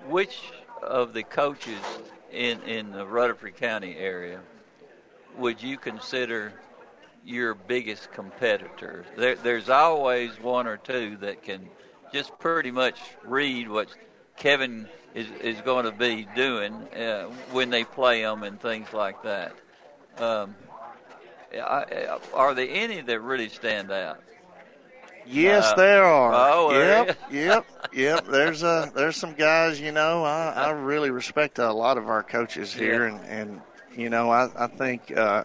[0.08, 0.40] which
[0.82, 1.80] of the coaches
[2.32, 4.42] in in the Rutherford County area
[5.38, 6.52] would you consider
[7.24, 9.06] your biggest competitor?
[9.16, 11.70] There, there's always one or two that can
[12.12, 13.90] just pretty much read what
[14.38, 19.22] Kevin is is going to be doing uh, when they play them and things like
[19.24, 19.54] that.
[20.18, 20.56] Um,
[21.54, 24.22] I- I- are there any that really stand out?
[25.26, 26.34] Yes, Uh, there are.
[26.34, 28.26] oh, yep, yep, yep.
[28.28, 29.80] There's uh there's some guys.
[29.80, 33.16] You know, I, I really respect a lot of our coaches here, Yeah.
[33.16, 33.62] and and
[33.96, 35.16] you know, I I think.
[35.16, 35.44] uh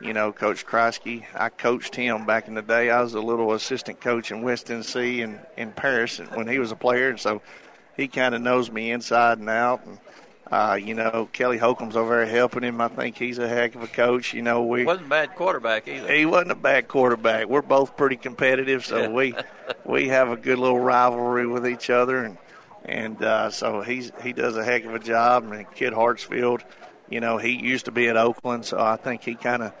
[0.00, 2.88] you know, Coach Kreisky, I coached him back in the day.
[2.88, 6.70] I was a little assistant coach in West Tennessee and in Paris when he was
[6.70, 7.42] a player, and so
[7.98, 9.84] he kind of knows me inside and out.
[9.84, 9.98] And
[10.50, 12.80] uh, you know, Kelly Holcomb's over there helping him.
[12.80, 14.32] I think he's a heck of a coach.
[14.32, 16.10] You know, we Wasn't a bad quarterback either.
[16.10, 17.48] he wasn't a bad quarterback.
[17.48, 19.08] We're both pretty competitive, so Yeah.
[19.10, 19.34] we
[19.84, 22.38] we have a good little rivalry with each other, and
[22.86, 25.52] and uh, so he's he does a heck of a job.
[25.52, 26.62] And Kid Hartsfield,
[27.10, 29.72] you know, he used to be at Oakland, so I think he kind of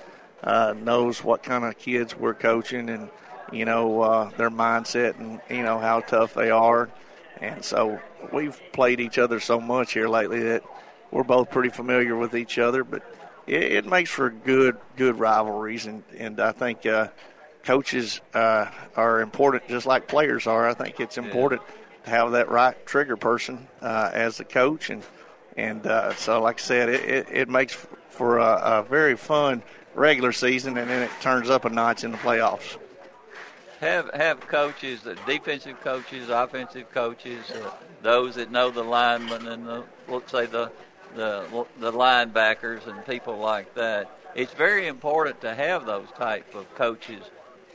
[0.44, 3.08] uh, knows what kind of kids we're coaching and
[3.52, 6.90] you know uh, their mindset and you know how tough they are.
[7.40, 8.00] And so
[8.32, 10.62] we've played each other so much here lately that
[11.10, 12.84] we're both pretty familiar with each other.
[12.84, 13.02] But
[13.46, 16.86] it, it makes for good good rivalries, and and I think.
[16.86, 17.08] Uh,
[17.68, 20.66] coaches uh, are important just like players are.
[20.66, 22.04] I think it's important yeah.
[22.04, 25.02] to have that right trigger person uh, as the coach, and
[25.54, 27.74] and uh, so like I said, it, it, it makes
[28.08, 29.62] for a, a, very fun
[29.94, 32.78] regular season, and then it turns up a notch in the playoffs.
[33.80, 37.70] Have have coaches, uh, defensive coaches, offensive coaches, uh,
[38.02, 40.72] those that know the linemen and the, let's say the
[41.14, 44.10] the the linebackers and people like that.
[44.34, 47.22] It's very important to have those type of coaches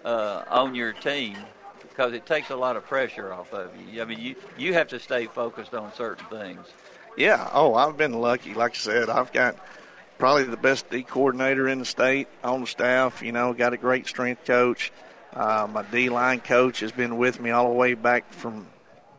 [0.04, 1.38] uh, on your team
[1.82, 4.02] because it takes a lot of pressure off of you.
[4.02, 6.68] I mean, you you have to stay focused on certain things.
[7.16, 7.50] Yeah.
[7.54, 8.54] Oh, I've been lucky.
[8.54, 9.58] Like I said, I've got
[10.18, 13.22] probably the best D coordinator in the state on the staff.
[13.22, 14.92] You know, got a great strength coach.
[15.36, 18.68] Uh, my D line coach has been with me all the way back from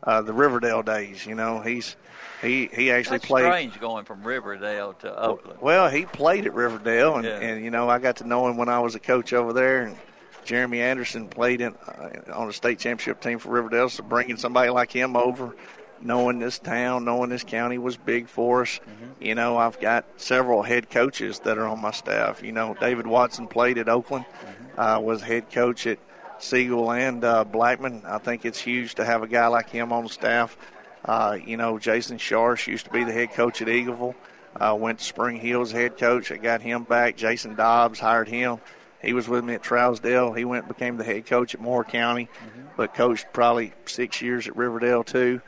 [0.03, 1.27] uh, the Riverdale days.
[1.27, 1.97] You know, he's
[2.41, 3.45] he he actually That's played.
[3.45, 5.61] Strange going from Riverdale to Oakland.
[5.61, 7.39] Well, he played at Riverdale, and, yeah.
[7.39, 9.83] and you know I got to know him when I was a coach over there,
[9.83, 9.97] and
[10.45, 13.89] Jeremy Anderson played in uh, on a state championship team for Riverdale.
[13.89, 15.57] So bringing somebody like him over,
[16.01, 18.79] knowing this town, knowing this county was big for us.
[18.79, 19.23] Mm-hmm.
[19.23, 22.43] You know, I've got several head coaches that are on my staff.
[22.43, 24.64] You know, David Watson played at Oakland, mm-hmm.
[24.77, 25.99] Uh, was head coach at
[26.39, 28.03] Siegel and uh, Blackman.
[28.05, 30.57] I think it's huge to have a guy like him on the staff.
[31.05, 34.15] Uh, you know, Jason Sharsh used to be the head coach at Eagleville.
[34.57, 36.31] Uh, went to Spring Hills head coach.
[36.31, 37.17] I got him back.
[37.17, 38.59] Jason Dobbs hired him.
[39.03, 40.37] He was with me at Trousdale.
[40.37, 42.69] He went and became the head coach at Moore County, mm-hmm.
[42.77, 45.43] but coached probably six years at Riverdale too.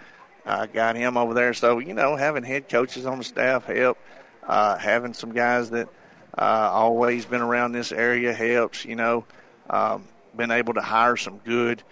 [0.45, 1.55] I uh, got him over there.
[1.55, 3.99] So you know, having head coaches on the staff help.
[4.47, 5.89] Uh, having some guys that
[6.39, 8.85] uh, always been around this area helps.
[8.85, 9.25] You know,
[9.71, 10.05] um,
[10.37, 11.83] been able to hire some good,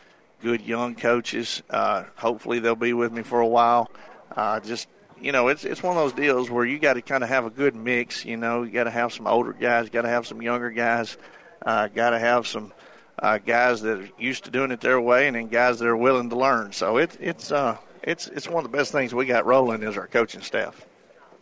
[0.42, 1.62] good young coaches.
[1.70, 3.90] Uh, hopefully, they'll be with me for a while.
[4.36, 4.88] Uh, just
[5.20, 7.46] you know, it's it's one of those deals where you got to kind of have
[7.46, 8.24] a good mix.
[8.24, 11.16] You know, you got to have some older guys, got to have some younger guys,
[11.64, 12.72] uh, got to have some
[13.18, 15.96] uh, guys that are used to doing it their way, and then guys that are
[15.96, 16.72] willing to learn.
[16.72, 19.96] So it's it's uh, it's it's one of the best things we got rolling is
[19.96, 20.84] our coaching staff.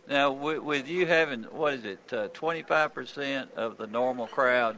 [0.07, 4.77] Now, with, with you having what is it, twenty five percent of the normal crowd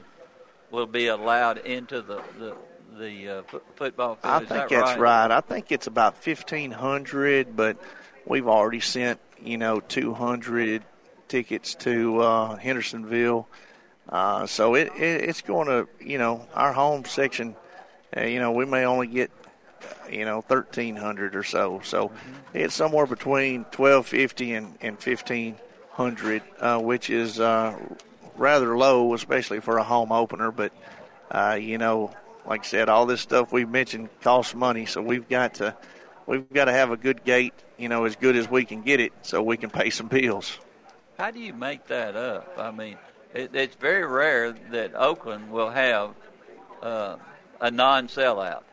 [0.71, 2.55] will be allowed into the the
[2.97, 4.33] the uh, f- football field.
[4.33, 5.31] I is think that that's right?
[5.31, 7.77] I think it's about fifteen hundred, but
[8.25, 10.83] we've already sent you know two hundred
[11.27, 13.47] tickets to uh, Hendersonville.
[14.07, 17.55] Uh, so it, it, it's going to, you know, our home section,
[18.15, 19.31] uh, you know, we may only get,
[20.09, 21.81] you know, 1,300 or so.
[21.83, 22.57] So mm-hmm.
[22.57, 27.77] it's somewhere between 1,250 and, and 1,500, uh, which is uh,
[28.37, 30.51] rather low, especially for a home opener.
[30.51, 30.71] But,
[31.31, 35.27] uh, you know, like I said, all this stuff we've mentioned costs money, so we've
[35.27, 35.75] got to
[36.25, 38.99] we've got to have a good gate, you know, as good as we can get
[38.99, 40.59] it, so we can pay some bills.
[41.17, 42.55] How do you make that up?
[42.57, 42.97] I mean,
[43.33, 46.13] it, it's very rare that Oakland will have
[46.81, 47.17] uh,
[47.61, 48.63] a non-sellout.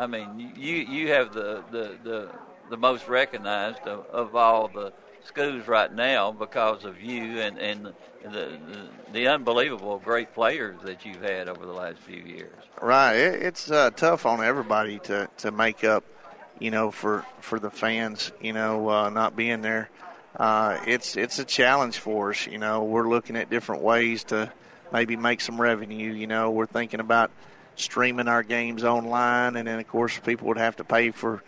[0.00, 2.30] I mean, you you have the the the,
[2.70, 4.92] the most recognized of, of all the
[5.24, 8.58] schools right now because of you and and the, the,
[9.12, 12.54] the unbelievable great players that you've had over the last few years.
[12.82, 16.04] Right, it, it's uh, tough on everybody to to make up,
[16.58, 19.90] you know, for for the fans, you know, uh, not being there
[20.36, 22.46] uh, it's it's a challenge for us.
[22.46, 24.52] You know, we're looking at different ways to
[24.92, 26.12] maybe make some revenue.
[26.12, 27.30] You know, we're thinking about
[27.80, 31.42] streaming our games online, and then of course people would have to pay for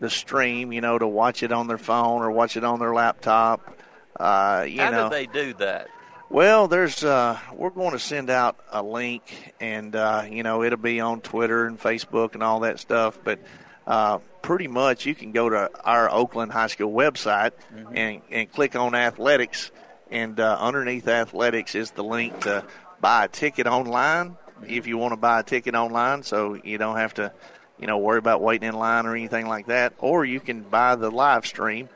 [0.00, 0.72] the stream.
[0.72, 3.78] You know, to watch it on their phone or watch it on their laptop.
[4.18, 5.88] Uh, you How know, do they do that?
[6.30, 10.78] Well, there's uh, we're going to send out a link, and uh, you know it'll
[10.78, 13.18] be on Twitter and Facebook and all that stuff.
[13.22, 13.40] But
[13.86, 17.96] uh, pretty much you can go to our Oakland High School website mm-hmm.
[17.96, 19.70] and, and click on athletics,
[20.10, 22.64] and uh, underneath athletics is the link to
[23.00, 24.36] buy a ticket online.
[24.66, 27.32] If you want to buy a ticket online, so you don't have to,
[27.78, 29.94] you know, worry about waiting in line or anything like that.
[29.98, 31.88] Or you can buy the live stream,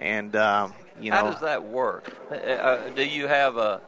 [0.00, 1.16] and um, you know.
[1.16, 2.12] How does that work?
[2.30, 3.80] Uh, uh do you have a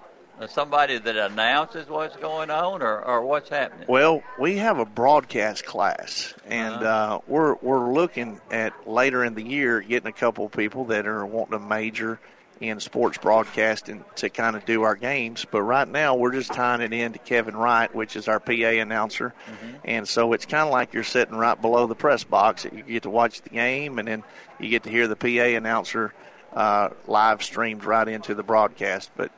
[0.46, 3.86] somebody that announces what's going on, or, or what's happening?
[3.88, 7.16] Well, we have a broadcast class, and uh-huh.
[7.16, 11.06] uh, we're we're looking at later in the year getting a couple of people that
[11.06, 12.20] are wanting to major
[12.60, 15.46] in sports broadcasting to kind of do our games.
[15.50, 18.52] But right now, we're just tying it in to Kevin Wright, which is our PA
[18.52, 19.34] announcer.
[19.46, 19.76] Mm-hmm.
[19.84, 22.64] And so it's kind of like you're sitting right below the press box.
[22.64, 24.24] You get to watch the game, and then
[24.58, 26.12] you get to hear the PA announcer
[26.52, 29.10] uh, live streamed right into the broadcast.
[29.16, 29.30] But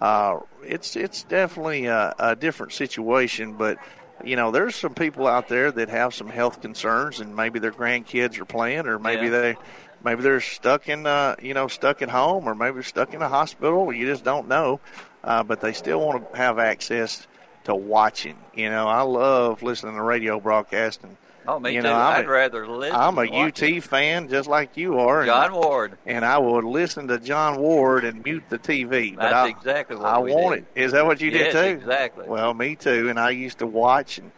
[0.00, 3.54] uh, it's it's definitely a, a different situation.
[3.54, 3.78] But
[4.24, 7.72] you know, there's some people out there that have some health concerns, and maybe their
[7.72, 9.40] grandkids are playing, or maybe yeah.
[9.40, 9.56] they
[10.04, 13.22] maybe they're stuck in uh, you know stuck at home or maybe they're stuck in
[13.22, 14.80] a hospital you just don't know
[15.24, 17.26] uh, but they still want to have access
[17.64, 21.16] to watching you know i love listening to radio broadcasting
[21.48, 21.88] Oh, me you too.
[21.88, 22.94] know, I'd a, rather listen.
[22.94, 23.80] I'm a UT it.
[23.82, 25.24] fan, just like you are.
[25.24, 25.98] John and, Ward.
[26.04, 29.16] And I would listen to John Ward and mute the TV.
[29.16, 30.66] That's I, exactly what I want did.
[30.74, 30.84] it.
[30.84, 31.78] Is that what you yes, did too?
[31.80, 32.28] exactly.
[32.28, 33.08] Well, me too.
[33.08, 34.30] And I used to watch, and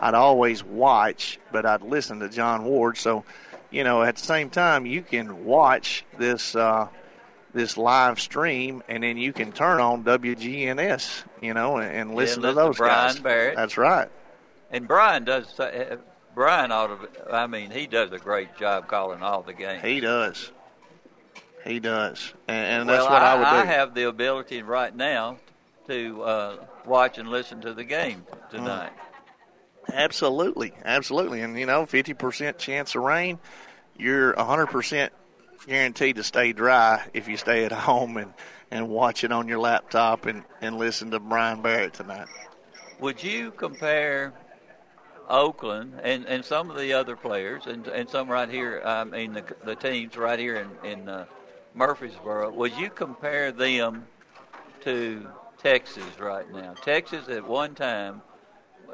[0.00, 2.98] I'd always watch, but I'd listen to John Ward.
[2.98, 3.22] So
[3.70, 6.88] you know, at the same time, you can watch this uh,
[7.52, 12.42] this live stream, and then you can turn on WGNS, you know, and, and listen
[12.42, 13.20] yeah, to those to Brian guys.
[13.20, 13.56] Barrett.
[13.56, 14.08] That's right.
[14.70, 15.58] And Brian does.
[15.58, 15.96] Uh,
[16.34, 17.34] Brian ought to.
[17.34, 19.82] I mean, he does a great job calling all the games.
[19.82, 20.52] He does.
[21.64, 23.70] He does, and, and well, that's what I, I, would do.
[23.70, 25.38] I have the ability right now
[25.88, 28.92] to uh, watch and listen to the game tonight.
[28.96, 29.05] Mm.
[29.92, 33.38] Absolutely, absolutely, and you know, fifty percent chance of rain.
[33.96, 35.12] You're hundred percent
[35.66, 38.32] guaranteed to stay dry if you stay at home and
[38.70, 42.28] and watch it on your laptop and and listen to Brian Barrett tonight.
[43.00, 44.32] Would you compare
[45.28, 48.82] Oakland and and some of the other players and and some right here?
[48.84, 51.26] I mean, the the teams right here in in uh,
[51.74, 52.50] Murfreesboro.
[52.52, 54.06] Would you compare them
[54.82, 55.26] to
[55.58, 56.74] Texas right now?
[56.74, 58.22] Texas at one time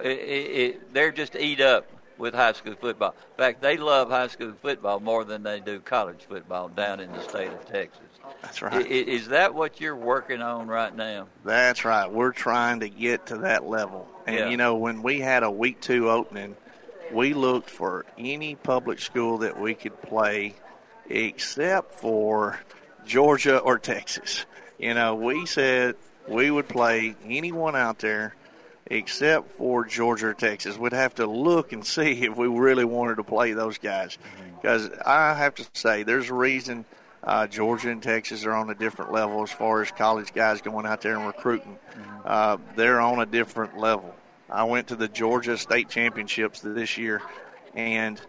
[0.01, 1.87] it, it, they're just eat up
[2.19, 3.15] with high school football.
[3.33, 7.11] In fact, they love high school football more than they do college football down in
[7.13, 8.01] the state of Texas.
[8.43, 8.87] That's right.
[8.87, 11.27] Is that what you're working on right now?
[11.45, 12.11] That's right.
[12.11, 14.09] We're trying to get to that level.
[14.27, 14.49] And, yeah.
[14.49, 16.57] you know, when we had a week two opening,
[17.13, 20.55] we looked for any public school that we could play
[21.09, 22.61] except for
[23.05, 24.47] Georgia or Texas.
[24.79, 25.97] You know, we said
[26.29, 28.35] we would play anyone out there
[28.93, 30.77] except for Georgia or Texas.
[30.77, 34.19] We'd have to look and see if we really wanted to play those guys.
[34.61, 35.01] Because mm-hmm.
[35.07, 36.85] I have to say, there's a reason
[37.25, 40.87] uh, Georgia and Texas are on a different level as far as college guys going
[40.87, 41.79] out there and recruiting.
[41.93, 42.21] Mm-hmm.
[42.25, 44.15] Uh, they're on a different level.
[44.51, 47.23] I went to the Georgia State Championships this year,
[47.75, 48.21] and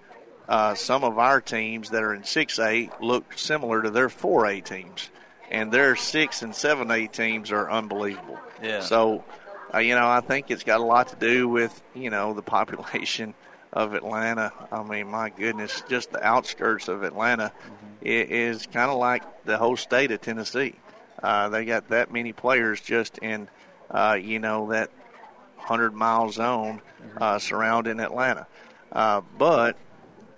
[0.48, 5.10] uh, some of our teams that are in 6A look similar to their 4A teams.
[5.52, 8.40] And their 6 and 7A teams are unbelievable.
[8.62, 8.80] Yeah.
[8.80, 9.24] So
[9.74, 12.42] uh, you know, I think it's got a lot to do with, you know, the
[12.42, 13.34] population
[13.72, 14.54] of Atlanta.
[14.72, 17.86] I mean, my goodness, just the outskirts of Atlanta mm-hmm.
[18.02, 20.76] is kind of like the whole state of Tennessee.
[21.22, 23.50] Uh, they got that many players just in,
[23.90, 24.92] uh, you know, that
[25.58, 27.18] 100 mile zone mm-hmm.
[27.22, 28.46] uh, surrounding Atlanta.
[28.92, 29.78] Uh, but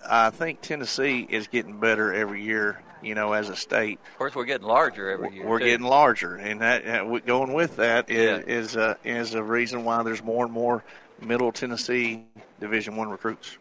[0.07, 3.99] I think Tennessee is getting better every year you know, as a state.
[4.13, 5.45] Of course, we're getting larger every year.
[5.45, 5.65] We're too.
[5.65, 8.53] getting larger, and that uh, going with that is yeah.
[8.53, 10.83] is, uh, is a reason why there's more and more
[11.21, 12.25] Middle Tennessee
[12.59, 13.57] Division One recruits.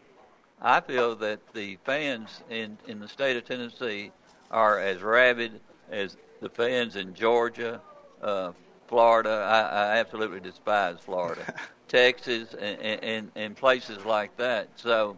[0.61, 4.11] I feel that the fans in in the state of Tennessee
[4.49, 7.79] are as rabid as the fans in Georgia,
[8.21, 8.51] uh,
[8.87, 9.29] Florida.
[9.29, 11.53] I, I absolutely despise Florida,
[11.87, 14.69] Texas, and, and and places like that.
[14.75, 15.17] So.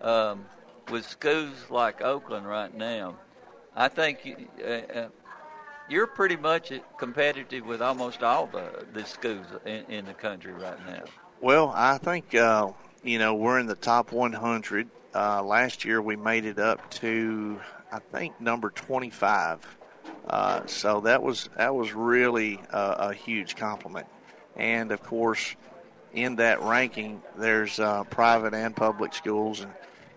[0.00, 0.46] Um,
[0.90, 3.14] with schools like Oakland right now,
[3.74, 5.08] I think uh, uh,
[5.88, 10.78] you're pretty much competitive with almost all the, the schools in, in the country right
[10.86, 11.04] now.
[11.40, 14.88] Well, I think uh, you know we're in the top 100.
[15.14, 19.78] Uh, last year we made it up to I think number 25.
[20.26, 24.06] Uh, so that was that was really a, a, huge compliment.
[24.56, 25.56] And of course,
[26.14, 29.72] in that ranking, there's uh, private and public schools, and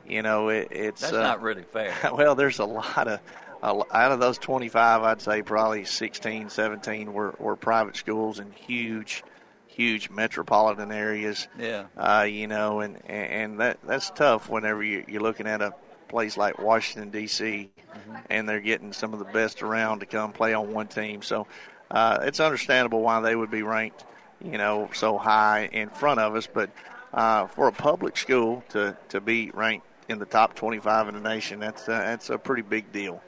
[0.08, 1.94] you know it, it's that's not really fair.
[2.14, 3.20] well, there's a lot of
[3.66, 9.24] out of those 25, I'd say probably 16, 17 were, were private schools in huge,
[9.66, 11.48] huge metropolitan areas.
[11.58, 11.86] Yeah.
[11.98, 15.74] Uh, you know, and, and that that's tough whenever you, you're looking at a
[16.08, 18.16] place like Washington, D.C., mm-hmm.
[18.30, 21.24] and they're getting some of the best around to come play on one team.
[21.24, 21.48] So
[21.90, 24.06] uh, it's understandable why they would be ranked,
[24.44, 26.48] you know, so high in front of us.
[26.48, 26.70] But
[27.14, 31.22] uh, for a public school to, to be ranked in the top 25 in the
[31.22, 33.22] nation, that's, uh, that's a pretty big deal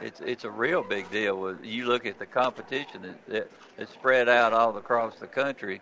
[0.00, 1.56] it's it's a real big deal.
[1.62, 5.80] You look at the competition that, that, that's spread out all across the country,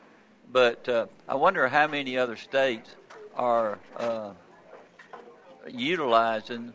[0.52, 2.96] but uh, I wonder how many other states
[3.34, 4.32] are uh,
[5.68, 6.72] utilizing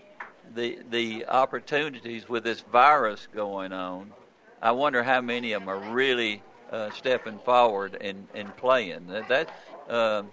[0.56, 4.12] the the opportunities with this virus going on
[4.62, 9.08] I wonder how many of them are really uh, stepping forward and, and playing.
[9.08, 9.50] That, that
[9.90, 10.24] uh,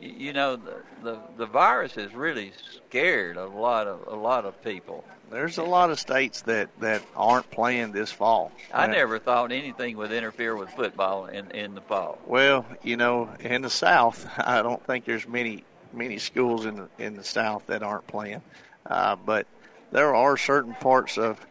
[0.00, 4.62] you know, the, the the virus has really scared a lot of a lot of
[4.62, 5.04] people.
[5.30, 8.52] There's a lot of states that, that aren't playing this fall.
[8.72, 12.18] I never thought anything would interfere with football in, in the fall.
[12.26, 16.88] Well, you know, in the South, I don't think there's many many schools in the,
[16.98, 18.42] in the South that aren't playing,
[18.84, 19.46] uh, but
[19.92, 21.44] there are certain parts of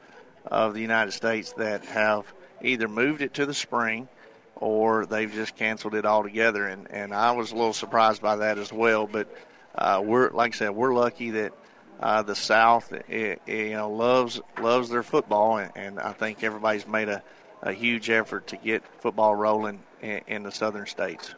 [0.46, 4.08] of the United States that have either moved it to the spring
[4.56, 6.68] or they've just canceled it altogether.
[6.68, 9.08] And, and I was a little surprised by that as well.
[9.08, 9.28] But
[9.76, 11.54] uh, we're like I said, we're lucky that
[12.00, 16.44] uh, the South, it, it, you know, loves loves their football, and, and I think
[16.44, 17.24] everybody's made a,
[17.62, 21.36] a huge effort to get football rolling in, in the southern states.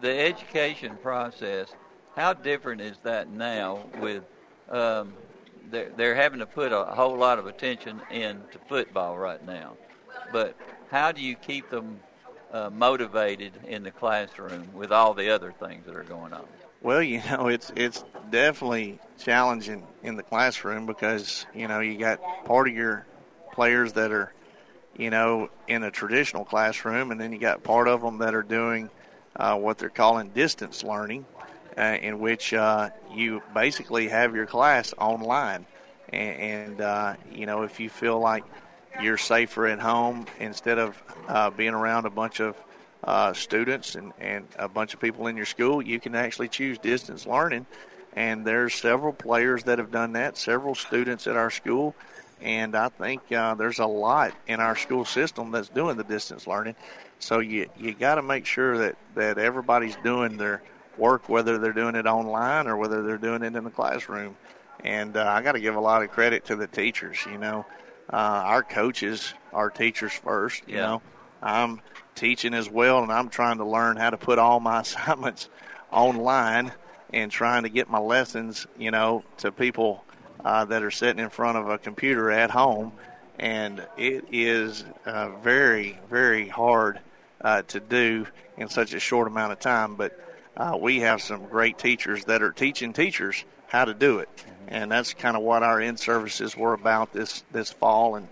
[0.00, 1.68] The education process,
[2.16, 4.24] how different is that now with
[4.68, 5.14] um,
[5.70, 9.76] they're, they're having to put a whole lot of attention into football right now.
[10.32, 10.56] But
[10.90, 12.00] how do you keep them
[12.52, 16.46] uh, motivated in the classroom with all the other things that are going on?
[16.86, 22.20] Well, you know, it's it's definitely challenging in the classroom because you know you got
[22.44, 23.04] part of your
[23.50, 24.32] players that are,
[24.96, 28.44] you know, in a traditional classroom, and then you got part of them that are
[28.44, 28.88] doing
[29.34, 31.26] uh, what they're calling distance learning,
[31.76, 35.66] uh, in which uh, you basically have your class online.
[36.10, 38.44] And, and uh, you know, if you feel like
[39.02, 42.56] you're safer at home instead of uh, being around a bunch of
[43.06, 46.78] uh, students and, and a bunch of people in your school, you can actually choose
[46.78, 47.66] distance learning.
[48.14, 51.94] And there's several players that have done that, several students at our school.
[52.40, 56.46] And I think uh, there's a lot in our school system that's doing the distance
[56.46, 56.76] learning.
[57.18, 60.62] So you you got to make sure that, that everybody's doing their
[60.98, 64.36] work, whether they're doing it online or whether they're doing it in the classroom.
[64.84, 67.18] And uh, I got to give a lot of credit to the teachers.
[67.30, 67.64] You know,
[68.12, 70.62] uh, our coaches are teachers first.
[70.66, 70.86] You Yeah.
[70.86, 71.02] know,
[71.42, 71.80] I'm
[72.16, 75.48] teaching as well, and I'm trying to learn how to put all my assignments
[75.92, 76.72] online
[77.12, 80.04] and trying to get my lessons, you know, to people
[80.44, 82.92] uh, that are sitting in front of a computer at home.
[83.38, 87.00] And it is uh, very, very hard
[87.40, 89.96] uh, to do in such a short amount of time.
[89.96, 90.18] But
[90.56, 94.28] uh, we have some great teachers that are teaching teachers how to do it,
[94.68, 98.14] and that's kind of what our in services were about this this fall.
[98.14, 98.28] And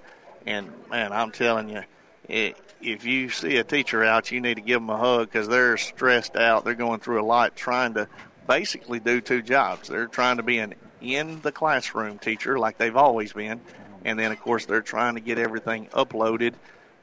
[0.46, 1.82] and man, I'm telling you,
[2.30, 2.54] i
[2.84, 5.76] if you see a teacher out, you need to give them a hug because they're
[5.76, 6.64] stressed out.
[6.64, 8.08] They're going through a lot, trying to
[8.46, 9.88] basically do two jobs.
[9.88, 13.60] They're trying to be an in the classroom teacher like they've always been,
[14.04, 16.54] and then of course they're trying to get everything uploaded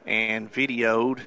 [0.06, 1.20] and videoed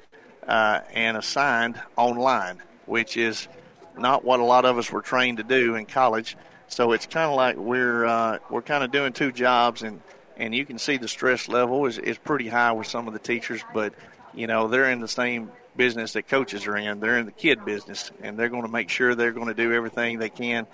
[0.46, 3.48] uh, and assigned online, which is
[3.96, 6.36] not what a lot of us were trained to do in college.
[6.68, 10.00] So it's kind of like we're uh, we're kind of doing two jobs, and
[10.36, 13.20] and you can see the stress level is is pretty high with some of the
[13.20, 13.94] teachers, but
[14.36, 17.00] you know they're in the same business that coaches are in.
[17.00, 19.72] They're in the kid business, and they're going to make sure they're going to do
[19.72, 20.66] everything they can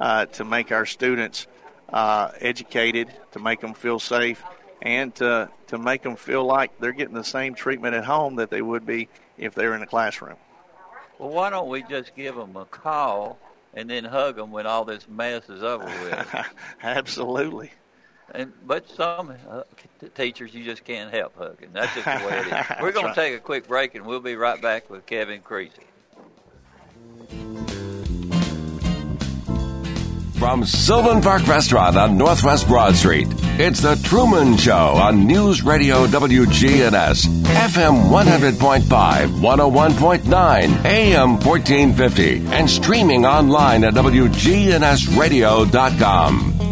[0.00, 1.46] uh, to make our students
[1.92, 4.42] uh, educated, to make them feel safe,
[4.80, 8.50] and to to make them feel like they're getting the same treatment at home that
[8.50, 10.36] they would be if they were in a classroom.
[11.18, 13.38] Well, why don't we just give them a call
[13.74, 16.46] and then hug them when all this mess is over with?
[16.82, 17.72] Absolutely.
[18.34, 19.62] And but some uh,
[20.00, 21.70] t- teachers you just can't help hugging.
[21.72, 22.52] That's just the way it is.
[22.82, 23.14] We're going right.
[23.14, 25.82] to take a quick break, and we'll be right back with Kevin Creasy.
[30.38, 33.26] From Sylvan Park Restaurant on Northwest Broad Street,
[33.58, 43.26] it's The Truman Show on News Radio WGNS, FM 100.5, 101.9, AM 1450, and streaming
[43.26, 46.67] online at WGNSradio.com.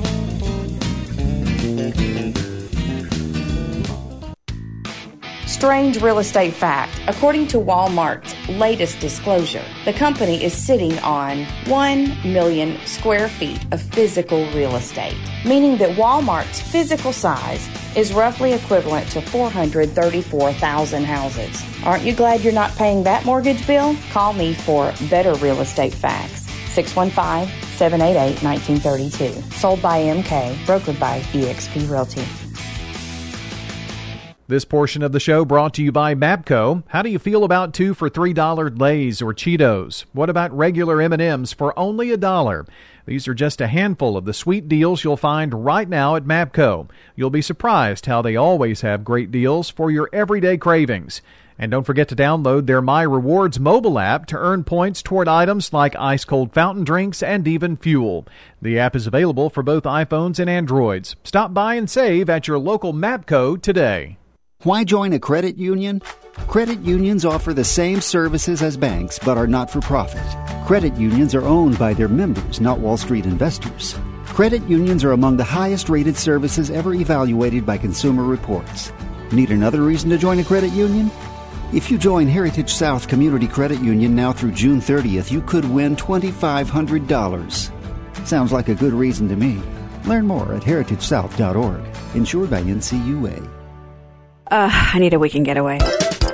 [5.57, 7.01] Strange real estate fact.
[7.09, 13.81] According to Walmart's latest disclosure, the company is sitting on 1 million square feet of
[13.81, 21.65] physical real estate, meaning that Walmart's physical size is roughly equivalent to 434,000 houses.
[21.87, 23.97] Aren't you glad you're not paying that mortgage bill?
[24.11, 26.43] Call me for better real estate facts.
[26.75, 27.49] 615
[27.79, 29.57] 788 1932.
[29.57, 32.46] Sold by MK, brokered by eXp Realty.
[34.49, 36.85] This portion of the show brought to you by Mapco.
[36.87, 40.05] How do you feel about two for three dollar Lay's or Cheetos?
[40.13, 42.65] What about regular M and M's for only a dollar?
[43.07, 46.89] These are just a handful of the sweet deals you'll find right now at Mapco.
[47.17, 51.23] You'll be surprised how they always have great deals for your everyday cravings.
[51.59, 55.73] And don't forget to download their My Rewards mobile app to earn points toward items
[55.73, 58.29] like ice cold fountain drinks and even fuel.
[58.63, 61.17] The app is available for both iPhones and Androids.
[61.25, 64.19] Stop by and save at your local Mapco today.
[64.63, 66.01] Why join a credit union?
[66.49, 70.25] Credit unions offer the same services as banks but are not for profit.
[70.67, 73.97] Credit unions are owned by their members, not Wall Street investors.
[74.25, 78.93] Credit unions are among the highest rated services ever evaluated by Consumer Reports.
[79.31, 81.11] Need another reason to join a credit union?
[81.73, 85.97] If you join Heritage South Community Credit Union now through June 30th, you could win
[85.97, 88.27] $2,500.
[88.27, 89.61] Sounds like a good reason to me.
[90.07, 91.85] Learn more at heritagesouth.org.
[92.15, 93.56] Insured by NCUA.
[94.49, 95.79] Uh, I need a weekend getaway.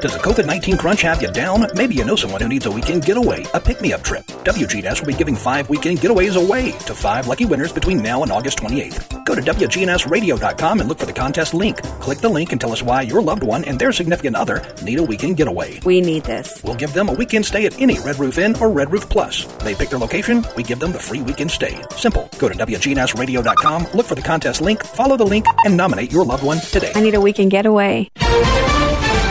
[0.03, 1.64] Does the COVID 19 crunch have you down?
[1.76, 4.26] Maybe you know someone who needs a weekend getaway, a pick me up trip.
[4.42, 8.32] WGNS will be giving five weekend getaways away to five lucky winners between now and
[8.32, 9.24] August 28th.
[9.24, 11.80] Go to WGNSradio.com and look for the contest link.
[12.00, 14.98] Click the link and tell us why your loved one and their significant other need
[14.98, 15.78] a weekend getaway.
[15.84, 16.61] We need this.
[16.64, 19.44] We'll give them a weekend stay at any Red Roof Inn or Red Roof Plus.
[19.62, 21.80] They pick their location, we give them the free weekend stay.
[21.90, 22.28] Simple.
[22.40, 26.42] Go to WGNSradio.com, look for the contest link, follow the link, and nominate your loved
[26.42, 26.90] one today.
[26.96, 28.11] I need a weekend getaway.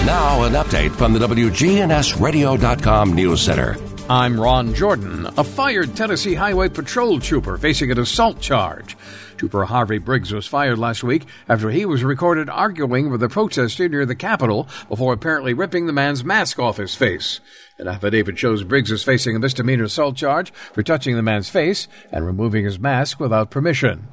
[0.05, 3.77] Now, an update from the WGNSradio.com News Center.
[4.09, 8.97] I'm Ron Jordan, a fired Tennessee Highway Patrol trooper facing an assault charge.
[9.37, 13.87] Trooper Harvey Briggs was fired last week after he was recorded arguing with a protester
[13.87, 17.39] near the Capitol before apparently ripping the man's mask off his face.
[17.77, 21.87] An affidavit shows Briggs is facing a misdemeanor assault charge for touching the man's face
[22.11, 24.07] and removing his mask without permission.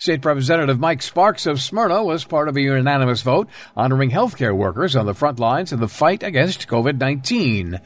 [0.00, 4.96] State Representative Mike Sparks of Smyrna was part of a unanimous vote honoring healthcare workers
[4.96, 7.74] on the front lines in the fight against COVID 19.
[7.74, 7.78] Uh,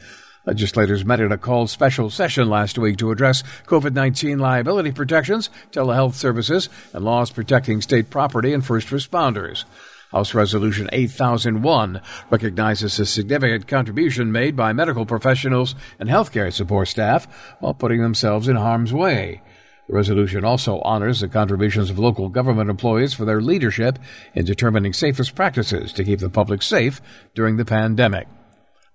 [0.45, 5.49] Legislators met in a called special session last week to address COVID 19 liability protections,
[5.73, 9.65] telehealth services, and laws protecting state property and first responders.
[10.11, 11.99] House Resolution 8001
[12.29, 17.27] recognizes the significant contribution made by medical professionals and healthcare support staff
[17.59, 19.41] while putting themselves in harm's way.
[19.87, 23.99] The resolution also honors the contributions of local government employees for their leadership
[24.33, 27.01] in determining safest practices to keep the public safe
[27.35, 28.27] during the pandemic.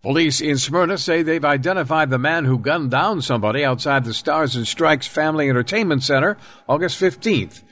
[0.03, 4.57] Police in Smyrna say they've identified the man who gunned down somebody outside the Stars
[4.57, 6.39] and Strikes Family Entertainment Center
[6.69, 7.63] August 15th.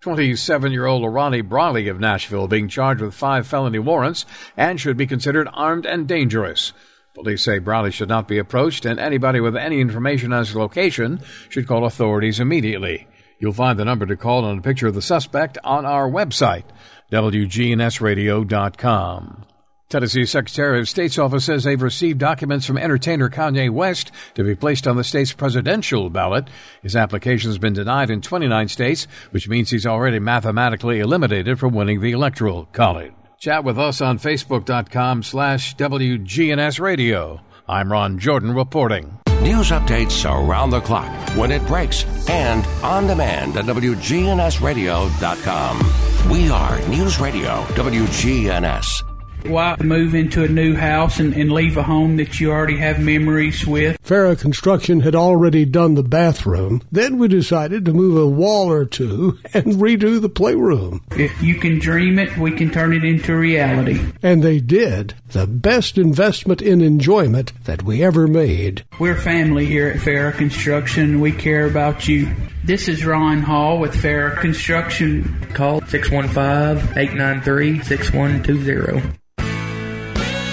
[0.00, 4.26] 27 year old Ronnie Brawley of Nashville being charged with five felony warrants
[4.56, 6.72] and should be considered armed and dangerous.
[7.18, 11.20] Police say Brawley should not be approached, and anybody with any information on his location
[11.48, 13.08] should call authorities immediately.
[13.40, 16.62] You'll find the number to call and a picture of the suspect on our website,
[17.10, 19.44] WGNSradio.com.
[19.88, 24.54] Tennessee Secretary of State's office says they've received documents from entertainer Kanye West to be
[24.54, 26.48] placed on the state's presidential ballot.
[26.82, 31.74] His application has been denied in 29 states, which means he's already mathematically eliminated from
[31.74, 33.12] winning the Electoral College.
[33.38, 37.40] Chat with us on Facebook.com slash WGNS Radio.
[37.68, 39.16] I'm Ron Jordan reporting.
[39.42, 46.30] News updates around the clock, when it breaks, and on demand at WGNSradio.com.
[46.32, 49.07] We are News Radio WGNS.
[49.44, 53.00] Why move into a new house and, and leave a home that you already have
[53.00, 54.00] memories with?
[54.02, 56.82] Farrah Construction had already done the bathroom.
[56.90, 61.02] Then we decided to move a wall or two and redo the playroom.
[61.12, 64.00] If you can dream it, we can turn it into reality.
[64.22, 65.14] And they did.
[65.30, 68.84] The best investment in enjoyment that we ever made.
[68.98, 71.20] We're family here at Farrah Construction.
[71.20, 72.34] We care about you.
[72.64, 75.46] This is Ron Hall with Farrah Construction.
[75.54, 79.18] Call 615 893 6120.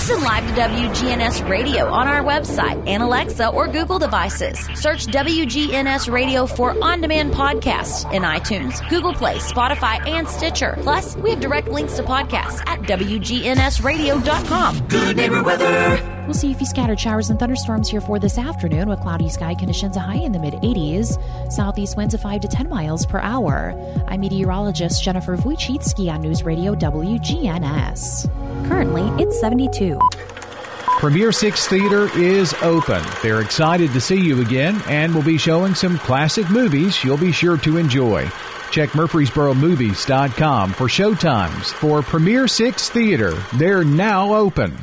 [0.00, 4.58] Listen live to WGNS Radio on our website and Alexa or Google devices.
[4.74, 10.78] Search WGNS Radio for on demand podcasts in iTunes, Google Play, Spotify, and Stitcher.
[10.80, 14.88] Plus, we have direct links to podcasts at WGNSradio.com.
[14.88, 16.20] Good neighbor weather.
[16.30, 19.52] We'll see a few scattered showers and thunderstorms here for this afternoon with cloudy sky
[19.52, 21.20] conditions a high in the mid 80s.
[21.52, 23.74] Southeast winds of 5 to 10 miles per hour.
[24.06, 28.28] I'm meteorologist Jennifer Wojcicki on News Radio WGNS.
[28.68, 29.89] Currently, it's 72.
[30.98, 33.02] Premier Six Theater is open.
[33.22, 37.32] They're excited to see you again and will be showing some classic movies you'll be
[37.32, 38.30] sure to enjoy.
[38.70, 43.32] Check MurfreesboroMovies.com for showtimes for Premier Six Theater.
[43.54, 44.76] They're now open.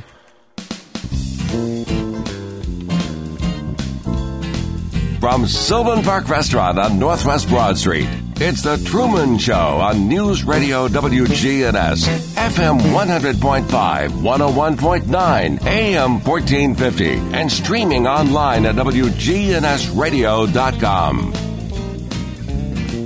[5.19, 8.07] From Sylvan Park Restaurant on Northwest Broad Street,
[8.39, 18.05] It's The Truman Show on News Radio WGNS, FM 100.5, 101.9, AM 1450, and streaming
[18.05, 21.33] online at WGNSradio.com.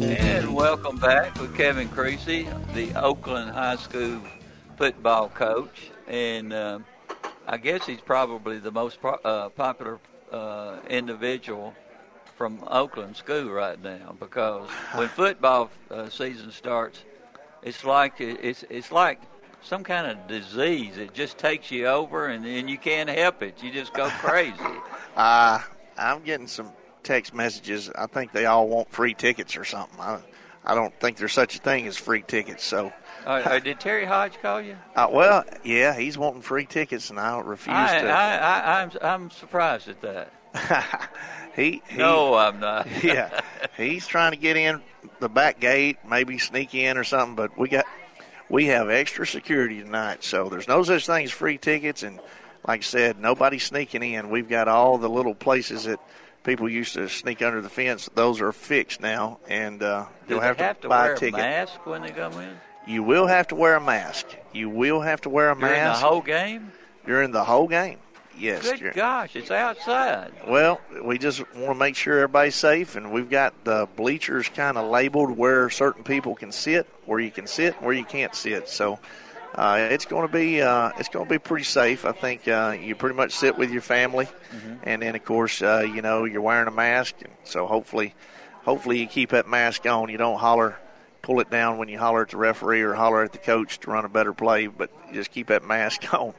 [0.03, 4.19] And welcome back with Kevin Creasy, the Oakland High School
[4.77, 5.91] football coach.
[6.09, 6.79] And uh,
[7.47, 11.73] I guess he's probably the most pro- uh, popular uh, individual
[12.41, 17.03] from Oakland school right now because when football uh, season starts,
[17.61, 19.21] it's like it's it's like
[19.61, 20.97] some kind of disease.
[20.97, 23.61] It just takes you over, and, and you can't help it.
[23.61, 24.57] You just go crazy.
[25.13, 25.59] Uh,
[25.97, 26.71] I'm getting some
[27.03, 27.91] text messages.
[27.93, 29.99] I think they all want free tickets or something.
[29.99, 30.21] I,
[30.63, 32.63] I don't think there's such a thing as free tickets.
[32.63, 32.93] So,
[33.25, 34.77] uh, uh, did Terry Hodge call you?
[34.95, 38.09] Uh, well, yeah, he's wanting free tickets, and I refuse I, to.
[38.09, 40.31] I, I, I'm I'm surprised at that.
[41.55, 42.87] he, he no, I'm not.
[43.03, 43.41] yeah,
[43.77, 44.81] he's trying to get in
[45.19, 47.35] the back gate, maybe sneak in or something.
[47.35, 47.85] But we got
[48.49, 52.03] we have extra security tonight, so there's no such thing as free tickets.
[52.03, 52.19] And
[52.67, 54.29] like I said, nobody's sneaking in.
[54.29, 55.99] We've got all the little places that
[56.43, 58.09] people used to sneak under the fence.
[58.15, 61.39] Those are fixed now, and uh, you'll they have to, to buy wear a ticket.
[61.39, 62.55] mask when they come in
[62.87, 64.27] You will have to wear a mask.
[64.53, 66.71] You will have to wear a during mask the whole game?
[67.05, 67.99] during the whole game.
[68.41, 68.71] Yes.
[68.79, 70.31] Good gosh, it's outside.
[70.47, 74.77] Well, we just want to make sure everybody's safe, and we've got the bleachers kind
[74.77, 78.67] of labeled where certain people can sit, where you can sit, where you can't sit.
[78.67, 78.97] So
[79.53, 82.03] uh, it's going to be uh, it's going to be pretty safe.
[82.03, 84.27] I think uh, you pretty much sit with your family,
[84.83, 88.15] and then of course uh, you know you're wearing a mask, and so hopefully
[88.63, 90.09] hopefully you keep that mask on.
[90.09, 90.77] You don't holler.
[91.21, 93.91] Pull it down when you holler at the referee or holler at the coach to
[93.91, 96.33] run a better play, but just keep that mask on.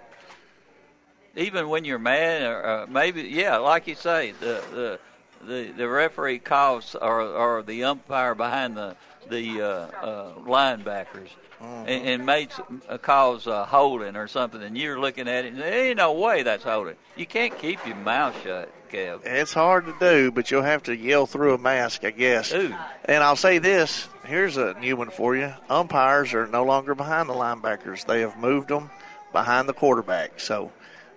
[1.36, 4.98] Even when you're mad, or uh, maybe yeah, like you say, the the
[5.46, 8.96] the, the referee calls or or the umpire behind the
[9.28, 11.28] the uh, uh, linebackers.
[11.62, 15.62] And, and makes uh, calls uh, holding or something, and you're looking at it, and
[15.62, 16.96] there ain't no way that's holding.
[17.16, 19.24] You can't keep your mouth shut, Kev.
[19.24, 22.52] It's hard to do, but you'll have to yell through a mask, I guess.
[22.52, 22.74] Ooh.
[23.04, 25.52] And I'll say this here's a new one for you.
[25.68, 28.90] Umpires are no longer behind the linebackers, they have moved them
[29.32, 30.40] behind the quarterback.
[30.40, 30.72] So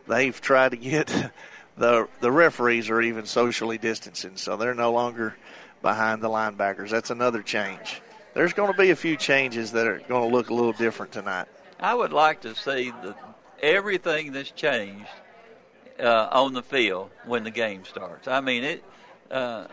[0.08, 1.08] they've tried to get
[1.78, 5.36] the, the referees are even socially distancing, so they're no longer
[5.82, 6.90] behind the linebackers.
[6.90, 8.02] That's another change.
[8.34, 11.12] There's going to be a few changes that are going to look a little different
[11.12, 11.48] tonight.
[11.80, 13.16] I would like to see the,
[13.62, 15.08] everything that's changed
[16.00, 18.28] uh, on the field when the game starts.
[18.28, 18.84] I mean, it.
[19.32, 19.68] Uh,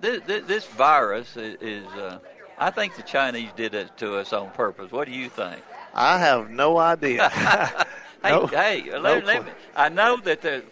[0.00, 1.56] this, this virus is.
[1.60, 2.18] is uh,
[2.58, 4.92] I think the Chinese did it to us on purpose.
[4.92, 5.62] What do you think?
[5.94, 7.30] I have no idea.
[8.22, 10.62] Hey, No- hey, no let, let me, I know that the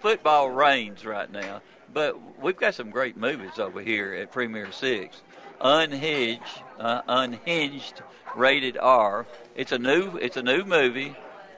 [0.00, 1.60] football reigns right now,
[1.92, 5.22] but we've got some great movies over here at Premier Six.
[5.60, 8.02] Unhinged, uh, Unhinged,
[8.34, 9.26] rated R.
[9.54, 11.14] It's a new, it's a new movie,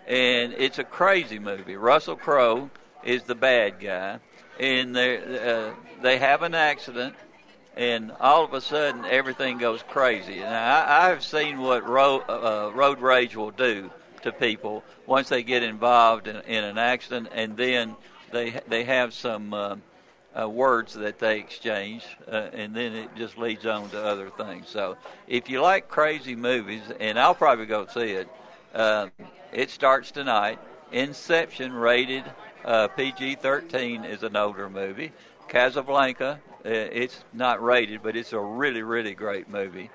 [0.09, 1.77] and it's a crazy movie.
[1.77, 2.69] Russell Crowe
[3.05, 4.19] is the bad guy,
[4.59, 7.15] and they uh, they have an accident,
[7.77, 10.41] and all of a sudden everything goes crazy.
[10.41, 13.91] And I, I've seen what road, uh, road rage will do
[14.23, 17.97] to people once they get involved in, in an accident, and then
[18.31, 19.77] they they have some uh,
[20.39, 24.69] uh, words that they exchange, uh, and then it just leads on to other things.
[24.69, 24.97] So
[25.27, 28.29] if you like crazy movies, and I'll probably go see it,
[28.75, 29.09] uh,
[29.53, 30.59] it starts tonight.
[30.93, 32.25] Inception rated
[32.65, 35.13] uh, PG-13 is an older movie.
[35.49, 39.91] Casablanca, uh, it's not rated, but it's a really really great movie.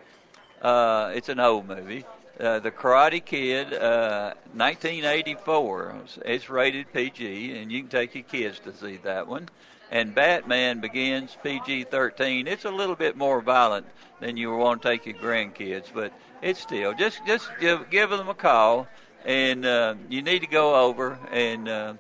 [0.62, 2.04] Uh, it's an old movie.
[2.40, 5.96] Uh, the Karate Kid, uh, 1984.
[6.26, 9.50] It's, rated PG, and you can take your kids to see that one.
[9.90, 12.46] And Batman Begins, PG-13.
[12.46, 13.88] It's a little bit more violent
[14.20, 18.30] than you want to take your grandkids, but it's still just just give give them
[18.30, 18.88] a call,
[19.26, 21.68] and uh, you need to go over and.
[21.68, 21.94] Uh,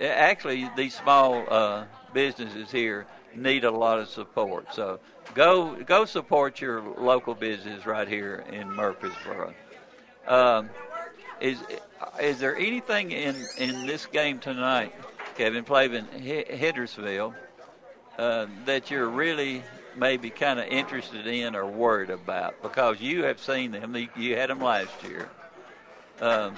[0.00, 4.74] actually these small uh, businesses here need a lot of support.
[4.74, 5.00] So
[5.34, 9.54] go go support your local business right here in Murfreesboro.
[10.26, 10.70] Um,
[11.40, 11.58] is
[12.20, 14.94] is there anything in in this game tonight,
[15.36, 16.46] Kevin Plavin, H-
[18.18, 19.62] uh, that you're really
[19.96, 23.94] maybe kind of interested in or worried about because you have seen them.
[23.96, 25.28] You- You had them last year.
[26.20, 26.54] Um,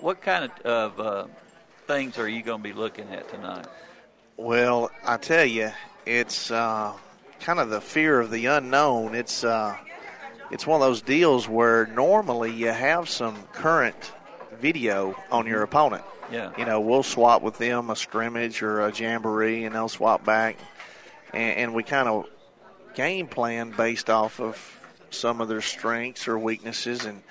[0.00, 1.26] what kind of, of uh,
[1.86, 3.66] things are you going to be looking at tonight?
[4.36, 5.70] Well, I tell you,
[6.06, 6.92] it's uh,
[7.40, 9.14] kind of the fear of the unknown.
[9.14, 9.76] It's uh,
[10.50, 14.12] it's one of those deals where normally you have some current
[14.60, 16.04] video on your opponent.
[16.30, 16.52] Yeah.
[16.56, 20.56] You know, we'll swap with them a scrimmage or a jamboree, and they'll swap back,
[21.32, 22.26] and, and we kind of
[22.94, 24.80] game plan based off of
[25.10, 27.22] some of their strengths or weaknesses, and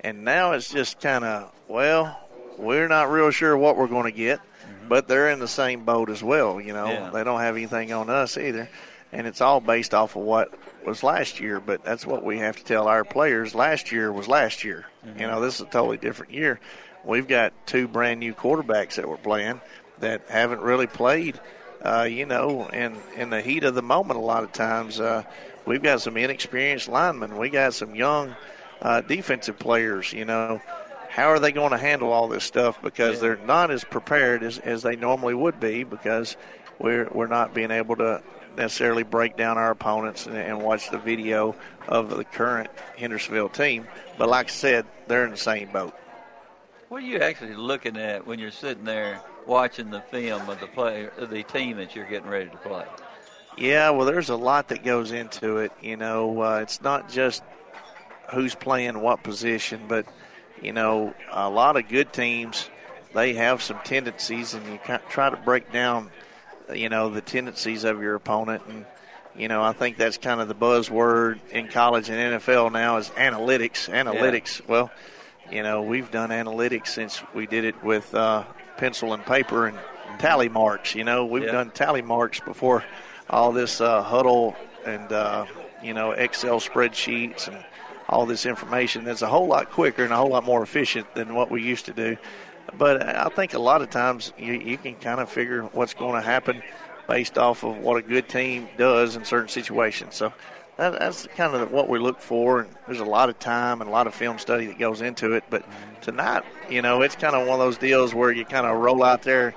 [0.00, 2.18] and now it's just kind of well,
[2.58, 4.40] we're not real sure what we're going to get,
[4.88, 6.60] but they're in the same boat as well.
[6.60, 7.10] You know, Yeah.
[7.10, 8.68] they don't have anything on us either,
[9.12, 10.52] and it's all based off of what
[10.86, 11.60] was last year.
[11.60, 13.54] But that's what we have to tell our players.
[13.54, 14.86] Last year was last year.
[15.18, 16.60] You know, this is a totally different year.
[17.04, 19.60] We've got two brand new quarterbacks that we're playing
[19.98, 21.40] that haven't really played.
[21.82, 25.24] Uh, you know, in in the heat of the moment, a lot of times uh,
[25.66, 27.36] we've got some inexperienced linemen.
[27.36, 28.36] We got some young
[28.80, 30.12] uh, defensive players.
[30.12, 30.60] You know,
[31.12, 32.80] how are they going to handle all this stuff?
[32.80, 36.38] Because they're not as prepared as, as they normally would be because
[36.78, 38.22] we're we're not being able to
[38.56, 41.54] necessarily break down our opponents and, and watch the video
[41.86, 43.86] of the current Hendersonville team.
[44.16, 45.94] But like I said, they're in the same boat.
[46.88, 50.66] What are you actually looking at when you're sitting there watching the film of the
[50.66, 52.86] play, of the team that you're getting ready to play?
[53.58, 55.72] Yeah, well, there's a lot that goes into it.
[55.82, 57.42] You know, uh, it's not just
[58.32, 60.06] who's playing what position, but
[60.62, 62.68] you know, a lot of good teams
[63.14, 64.78] they have some tendencies, and you
[65.10, 66.10] try to break down,
[66.72, 68.62] you know, the tendencies of your opponent.
[68.68, 68.86] And
[69.36, 73.10] you know, I think that's kind of the buzzword in college and NFL now is
[73.10, 73.88] analytics.
[73.90, 74.66] Analytics.
[74.66, 74.90] Well,
[75.50, 78.44] you know, we've done analytics since we did it with uh,
[78.78, 79.78] pencil and paper and
[80.18, 80.94] tally marks.
[80.94, 81.52] You know, we've Yeah.
[81.52, 82.84] done tally marks before
[83.28, 84.54] all this uh, Hudl
[84.86, 85.44] and uh,
[85.82, 87.62] you know Excel spreadsheets and
[88.12, 89.04] all this information.
[89.04, 91.86] That's a whole lot quicker and a whole lot more efficient than what we used
[91.86, 92.16] to do.
[92.78, 96.14] But I think a lot of times you, you can kind of figure what's going
[96.14, 96.62] to happen
[97.08, 100.14] based off of what a good team does in certain situations.
[100.14, 100.32] So
[100.76, 102.60] that, that's kind of what we look for.
[102.60, 105.32] And there's a lot of time and a lot of film study that goes into
[105.32, 105.44] it.
[105.48, 105.64] But
[106.02, 109.02] tonight, you know, it's kind of one of those deals where you kind of roll
[109.02, 109.54] out there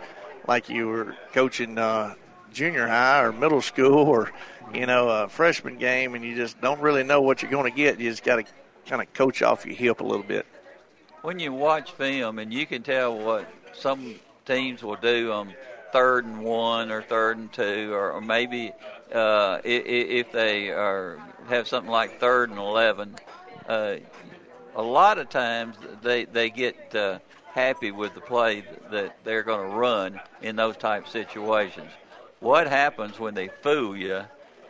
[0.47, 2.15] like you were coaching uh,
[2.55, 4.31] junior high or middle school or
[4.73, 7.75] you know a freshman game, and you just don't really know what you're going to
[7.75, 7.99] get.
[7.99, 8.43] You just got to
[8.87, 10.45] kind of coach off your hip a little bit.
[11.21, 15.53] When you watch film and you can tell what some teams will do on
[15.91, 18.71] third and one or third and two, or, or maybe
[19.13, 23.15] uh, if they are have something like third and eleven,
[23.67, 23.95] uh,
[24.75, 27.19] a lot of times they they get uh,
[27.51, 31.91] happy with the play that they're going to run in those type situations.
[32.45, 34.21] What happens when they fool you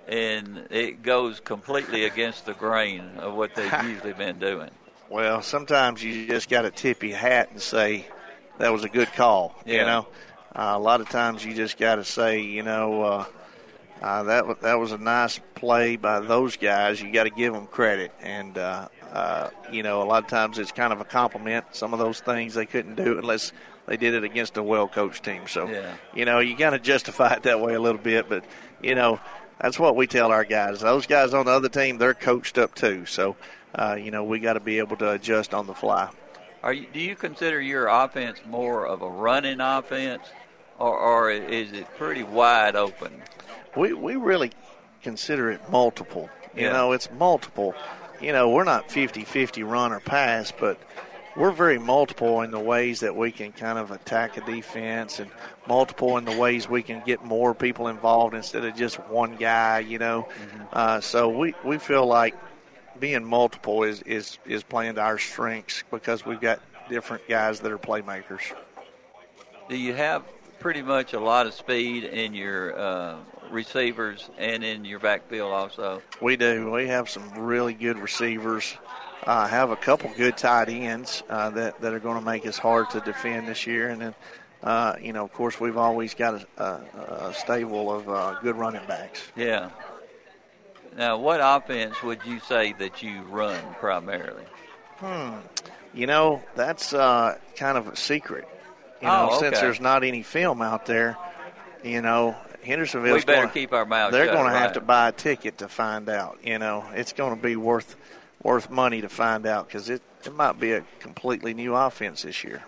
[0.07, 4.69] and it goes completely against the grain of what they've usually been doing?
[5.09, 8.07] Well, sometimes you just got to tip your hat and say
[8.59, 9.61] that was a good call.
[9.65, 10.07] You know,
[10.55, 13.25] uh, a lot of times you just got to say, you know, uh,
[14.01, 17.01] uh, that wa- that was a nice play by those guys.
[17.01, 20.59] You got to give them credit, and uh, uh, you know, a lot of times
[20.59, 21.65] it's kind of a compliment.
[21.73, 23.51] Some of those things they couldn't do unless
[23.87, 25.43] they did it against a well-coached team.
[25.47, 25.93] So, Yeah.
[26.13, 28.43] you know, you got to justify it that way a little bit, but
[28.81, 29.19] you know,
[29.59, 30.81] that's what we tell our guys.
[30.81, 33.05] Those guys on the other team, they're coached up too.
[33.05, 33.35] So,
[33.73, 36.09] uh, you know, we got to be able to adjust on the fly.
[36.63, 40.23] Are you, do you consider your offense more of a running offense,
[40.79, 43.11] or, or is it pretty wide open?
[43.77, 44.51] We we really
[45.03, 46.29] consider it multiple.
[46.55, 46.73] You Yeah.
[46.73, 47.75] know, it's multiple.
[48.21, 50.79] You know, we're not 50-50 run or pass, but
[51.35, 55.29] we're very multiple in the ways that we can kind of attack a defense and
[55.67, 59.79] multiple in the ways we can get more people involved instead of just one guy,
[59.79, 60.27] you know.
[60.71, 62.35] Uh, so we, we feel like
[62.99, 67.71] being multiple is, is, is playing to our strengths because we've got different guys that
[67.71, 68.53] are playmakers.
[69.67, 70.23] Do you have
[70.59, 73.17] pretty much a lot of speed in your uh,
[73.51, 76.01] receivers and in your backfield also?
[76.21, 76.71] We do.
[76.71, 78.77] We have some really good receivers.
[79.25, 82.57] Uh, have a couple good tight ends uh, that that are going to make us
[82.57, 84.15] hard to defend this year, and then.
[84.63, 88.55] Uh, you know, of course, we've always got a, a, a stable of uh, good
[88.55, 89.21] running backs.
[89.35, 89.69] Yeah.
[90.97, 94.45] Now, what offense would you say that you run primarily?
[94.97, 95.35] Hmm.
[95.93, 98.47] You know, that's uh, kind of a secret.
[99.01, 101.15] You know, Oh, since there's not any film out there,
[101.83, 105.11] you know, Hendersonville's better gonna, keep our mouths They're going to have to buy a
[105.11, 106.39] ticket to find out.
[106.43, 107.95] You know, it's going to be worth
[108.45, 112.43] worth money to find out because it it might be a completely new offense this
[112.43, 112.63] year.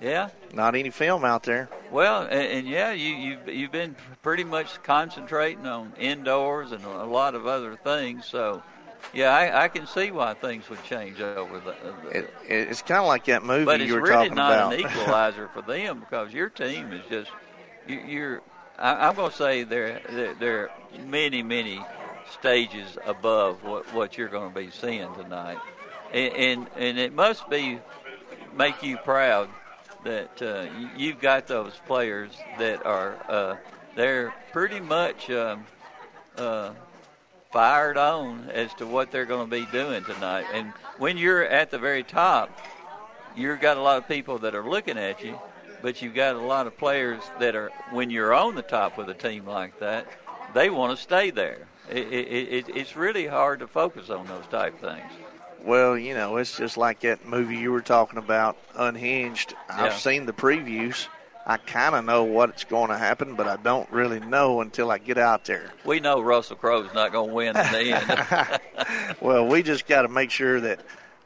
[0.00, 0.30] Yeah.
[0.52, 1.68] Not any film out there.
[1.90, 7.04] Well, and, and yeah, you you've you've been pretty much concentrating on indoors and a
[7.04, 8.24] lot of other things.
[8.24, 8.62] So,
[9.12, 11.72] yeah, I, I can see why things would change over the.
[11.72, 14.34] Uh, the It, it's kind of like that movie but it's you were really talking
[14.34, 17.30] not an equalizer for them because your team is just
[17.86, 18.42] you, you're.
[18.78, 20.70] I, I'm going to say they're, they're they're
[21.06, 21.80] many many
[22.32, 25.58] stages above what what you're going to be seeing tonight,
[26.12, 27.78] and and, and it must be
[28.56, 29.48] make you proud
[30.04, 33.56] that uh, you- you've got those players that are uh,
[33.94, 35.64] they're pretty much um,
[36.36, 36.70] uh,
[37.52, 40.46] fired on as to what they're going to be doing tonight.
[40.52, 42.50] And when you're at the very top,
[43.36, 45.38] you've got a lot of people that are looking at you,
[45.82, 49.08] but you've got a lot of players that are, when you're on the top with
[49.08, 50.06] a team like that,
[50.52, 51.66] they want to stay there.
[51.90, 52.28] It, it,
[52.68, 55.10] it, it's really hard to focus on those type things.
[55.62, 59.54] Well, you know, it's just like that movie you were talking about, Unhinged.
[59.68, 61.06] I've seen the previews.
[61.46, 64.96] I kind of know what's going to happen, but I don't really know until I
[64.98, 65.70] get out there.
[65.84, 68.60] We know Russell Crowe's not going to win in the end.
[69.20, 70.80] Well, we just got to make sure that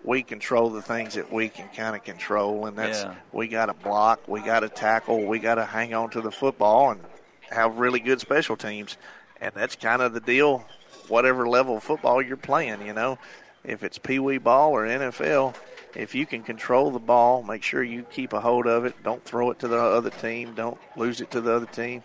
[0.04, 3.14] we control the things that we can kind of control, and that's Yeah.
[3.32, 6.30] we got to block, we got to tackle, we got to hang on to the
[6.30, 7.00] football, and
[7.50, 8.96] have really good special teams,
[9.40, 10.64] and that's kind of the deal.
[11.08, 13.18] Whatever level of football you're playing, you know,
[13.64, 15.54] if it's pee wee ball or NFL,
[15.94, 18.94] if you can control the ball, make sure you keep a hold of it.
[19.02, 20.54] Don't throw it to the other team.
[20.54, 22.02] Don't lose it to the other team.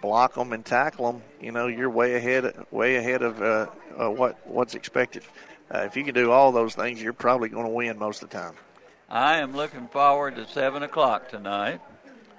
[0.00, 1.22] Block them and tackle them.
[1.40, 3.66] You know, you're way ahead, way ahead of uh,
[3.98, 5.22] uh, what what's expected.
[5.72, 8.30] Uh, if you can do all those things, you're probably going to win most of
[8.30, 8.54] the time.
[9.08, 11.80] I am looking forward to seven o'clock tonight.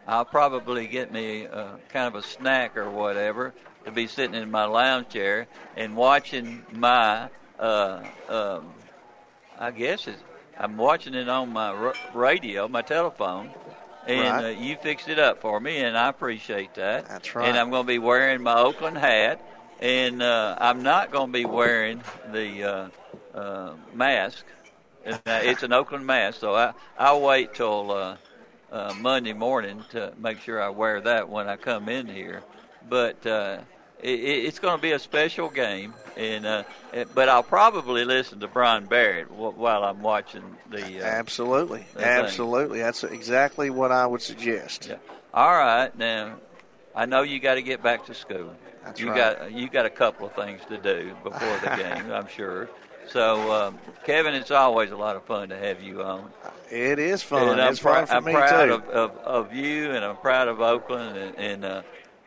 [0.07, 3.53] I'll probably get me uh, kind of a snack or whatever
[3.87, 7.29] to be sitting in my lounge chair and watching my.
[7.57, 8.73] Uh, um,
[9.57, 10.21] I guess it's,
[10.59, 13.49] I'm watching it on my r- radio, my telephone,
[14.05, 14.45] and Right.
[14.45, 17.07] uh, you fixed it up for me, and I appreciate that.
[17.07, 17.47] That's right.
[17.47, 19.41] And I'm going to be wearing my Oakland hat,
[19.79, 22.89] and uh, I'm not going to be wearing the uh,
[23.33, 24.45] uh, mask.
[25.05, 28.17] Uh, it's an Oakland mask, so I I'll wait till uh,
[28.71, 32.43] uh, Monday morning to make sure I wear that when I come in here.
[32.87, 33.61] But uh,
[34.01, 36.63] it's going to be a special game, and uh,
[37.13, 41.01] but I'll probably listen to Brian Barrett while I'm watching the.
[41.01, 42.03] Uh, Absolutely, the thing.
[42.03, 42.79] absolutely.
[42.79, 44.91] That's exactly what I would suggest.
[45.33, 46.37] All right, now
[46.95, 48.53] I know you got to get back to school.
[48.83, 49.37] That's you right.
[49.39, 52.69] got you got a couple of things to do before the game, I'm sure.
[53.09, 56.29] So, um, Kevin, it's always a lot of fun to have you on.
[56.69, 57.49] It is fun.
[57.49, 58.73] And I'm, it's fun for I'm me proud too.
[58.73, 61.81] Of, of, of you, and I'm proud of Oakland, and and, uh,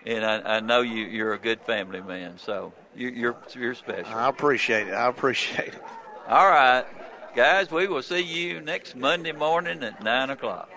[0.07, 2.39] and I, I know you you're a good family man.
[2.39, 4.15] So you, you're you're special.
[4.15, 4.95] I appreciate it.
[4.95, 5.83] I appreciate it.
[6.29, 6.85] All right,
[7.35, 10.71] guys, we will see you next Monday morning at nine o'clock.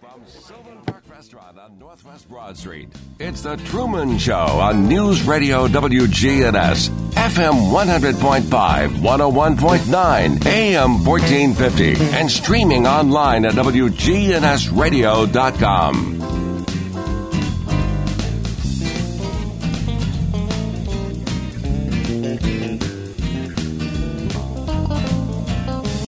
[0.00, 2.88] From Sylvan Park Restaurant on Northwest Broad Street,
[3.18, 12.86] it's The Truman Show on News Radio WGNS, FM 100.5, 101.9, AM 1450, and streaming
[12.86, 16.41] online at WGNSradio.com.